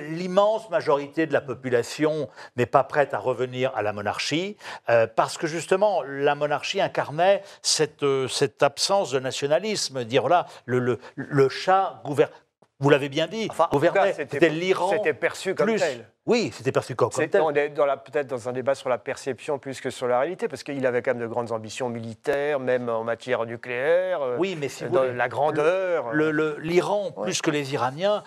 l'immense 0.10 0.70
majorité 0.70 1.28
de 1.28 1.34
la 1.34 1.42
population 1.42 2.30
n'est 2.56 2.66
pas 2.66 2.84
prête 2.84 3.14
à 3.14 3.20
revenir 3.20 3.72
à 3.76 3.82
la 3.82 3.94
monarchie 3.94 4.58
euh, 4.90 5.08
parce 5.08 5.38
que 5.38 5.48
justement 5.48 6.02
la 6.04 6.36
monarchie 6.36 6.82
incarnait 6.82 7.44
cette, 7.62 8.04
euh, 8.04 8.28
cette 8.28 8.64
absence 8.64 9.12
de 9.12 9.20
nationalisme. 9.20 10.04
Dire 10.06 10.22
voilà, 10.22 10.48
le, 10.66 10.80
le, 10.80 11.00
le 11.16 11.50
chat 11.50 12.02
gouverne. 12.04 12.32
Vous 12.80 12.90
l'avez 12.90 13.08
bien 13.08 13.28
dit, 13.28 13.48
enfin, 13.50 13.70
c'était 14.14 14.50
l'Iran. 14.50 14.90
C'était 14.90 15.14
perçu 15.14 15.56
comme 15.56 15.76
tel. 15.76 16.10
Oui, 16.28 16.50
c'était 16.52 16.72
perçu 16.72 16.96
comme, 16.96 17.12
tel. 17.12 17.40
On 17.40 17.54
est 17.54 17.70
peut-être 17.70 18.26
dans 18.26 18.50
un 18.50 18.52
débat 18.52 18.74
sur 18.74 18.90
la 18.90 18.98
perception 18.98 19.60
plus 19.60 19.80
que 19.80 19.92
sur 19.92 20.08
la 20.08 20.20
réalité, 20.20 20.48
parce 20.48 20.64
qu'il 20.64 20.84
avait 20.88 21.04
quand 21.04 21.12
même 21.12 21.22
de 21.22 21.28
grandes 21.28 21.52
ambitions 21.52 21.88
militaires, 21.88 22.60
même 22.60 22.90
en 22.90 23.04
matière 23.04 23.46
nucléaire. 23.46 24.24
Euh, 24.24 24.36
oui, 24.40 24.58
mais 24.60 24.68
si 24.68 24.86
dans 24.86 25.04
la 25.04 25.30
grandeur. 25.30 26.14
L'Iran, 26.14 27.12
plus 27.12 27.44
que 27.44 27.52
les 27.52 27.74
Iraniens, 27.74 28.24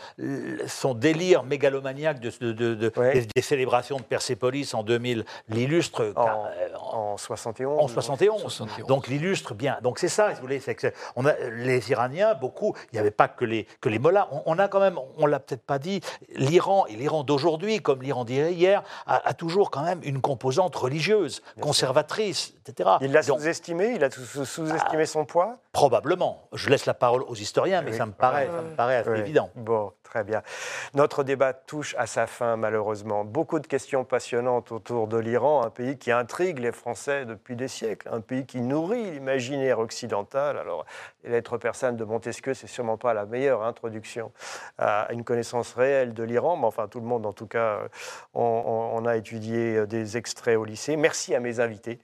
son 0.68 0.94
délire 0.94 1.42
mégalomaniaque 1.42 2.20
de, 2.20 2.74
des, 3.34 3.42
célébrations 3.42 3.96
de 3.96 4.02
Persépolis 4.02 4.74
en 4.74 4.84
2000 4.84 5.24
l'illustre. 5.48 6.12
En, 6.14 7.16
71. 7.16 7.80
En 7.80 7.88
71. 7.88 8.66
Donc 8.86 9.08
l'illustre 9.08 9.54
bien. 9.54 9.78
Donc 9.82 9.98
c'est 9.98 10.08
ça, 10.08 10.30
si 10.30 10.36
vous 10.36 10.42
voulez, 10.42 10.60
que 10.60 10.92
on 11.16 11.26
a, 11.26 11.32
les 11.50 11.90
Iraniens, 11.90 12.34
beaucoup, 12.34 12.74
il 12.92 12.94
n'y 12.94 13.00
avait 13.00 13.10
pas 13.10 13.26
que 13.26 13.44
les, 13.44 13.66
que 13.80 13.88
les 13.88 13.98
mollahs. 13.98 14.28
On, 14.30 14.42
on 14.46 14.58
a 14.60 14.68
quand 14.68 14.80
même, 14.80 14.98
on 15.16 15.26
l'a 15.26 15.40
peut-être 15.40 15.64
pas 15.64 15.80
dit, 15.80 16.00
l'Iran 16.36 16.86
et 16.86 16.94
l'Iran 16.94 17.24
d'aujourd'hui, 17.24 17.82
comme 17.88 18.02
l'Iran 18.02 18.26
d'hier, 18.26 18.82
a, 19.06 19.32
toujours 19.32 19.70
quand 19.70 19.82
même 19.82 20.00
une 20.02 20.20
composante 20.20 20.76
religieuse, 20.76 21.42
conservatrice, 21.58 22.52
etc. 22.66 22.90
Il 23.00 23.12
l'a 23.12 23.22
sous-estimé 23.22 23.94
Il 23.94 24.04
a 24.04 24.10
sous-estimé 24.10 25.06
son 25.06 25.24
poids? 25.24 25.56
Probablement. 25.72 26.48
Je 26.52 26.68
laisse 26.68 26.84
la 26.84 26.92
parole 26.92 27.22
aux 27.22 27.34
historiens, 27.34 27.80
mais 27.80 27.94
ça 27.94 28.04
me 28.04 28.12
paraît, 28.12 28.46
ça 28.46 28.60
me 28.60 28.76
paraît 28.76 28.96
assez 28.96 29.20
évident. 29.20 29.48
Bon, 29.54 29.92
très 30.02 30.22
bien. 30.22 30.42
Notre 30.92 31.24
débat 31.24 31.54
touche 31.54 31.94
à 31.98 32.06
sa 32.06 32.26
fin, 32.26 32.56
malheureusement. 32.56 33.24
Beaucoup 33.24 33.58
de 33.58 33.66
questions 33.66 34.04
passionnantes 34.04 34.70
autour 34.70 35.06
de 35.06 35.16
l'Iran, 35.16 35.64
un 35.64 35.70
pays 35.70 35.96
qui 35.96 36.12
intrigue 36.12 36.58
les 36.58 36.72
Français 36.72 37.24
depuis 37.24 37.56
des 37.56 37.68
siècles, 37.68 38.10
un 38.12 38.20
pays 38.20 38.44
qui 38.44 38.60
nourrit 38.60 39.12
l'imaginaire 39.12 39.78
occidental. 39.78 40.58
Alors, 40.58 40.84
les 41.24 41.30
lettres 41.30 41.56
persanes 41.56 41.96
de 41.96 42.04
Montesquieu, 42.04 42.52
c'est 42.52 42.66
sûrement 42.66 42.98
pas 42.98 43.14
la 43.14 43.24
meilleure 43.24 43.62
introduction 43.62 44.30
à 44.76 45.10
une 45.10 45.24
connaissance 45.24 45.72
réelle 45.72 46.12
de 46.12 46.22
l'Iran, 46.22 46.56
mais 46.56 46.66
enfin, 46.66 46.86
tout 46.88 47.00
le 47.00 47.06
monde, 47.06 47.24
en 47.24 47.32
tout 47.32 47.46
cas, 47.46 47.77
on, 48.34 49.04
a 49.06 49.16
étudié 49.16 49.86
des 49.86 50.16
extraits 50.16 50.56
au 50.56 50.64
lycée. 50.64 50.96
Merci 50.96 51.34
à 51.34 51.40
mes 51.40 51.60
invités, 51.60 51.98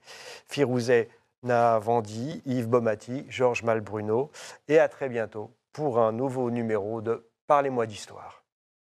Firouzet 0.47 1.09
Navandi, 1.43 2.41
Yves 2.45 2.67
Bomati, 2.67 3.25
Georges 3.29 3.63
Malbruno, 3.63 4.31
et 4.67 4.79
à 4.79 4.87
très 4.87 5.09
bientôt 5.09 5.51
pour 5.73 5.99
un 5.99 6.11
nouveau 6.11 6.49
numéro 6.51 7.01
de 7.01 7.27
Parlez-moi 7.47 7.85
d'histoire. 7.85 8.44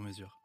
sur 0.00 0.06
mesure. 0.06 0.39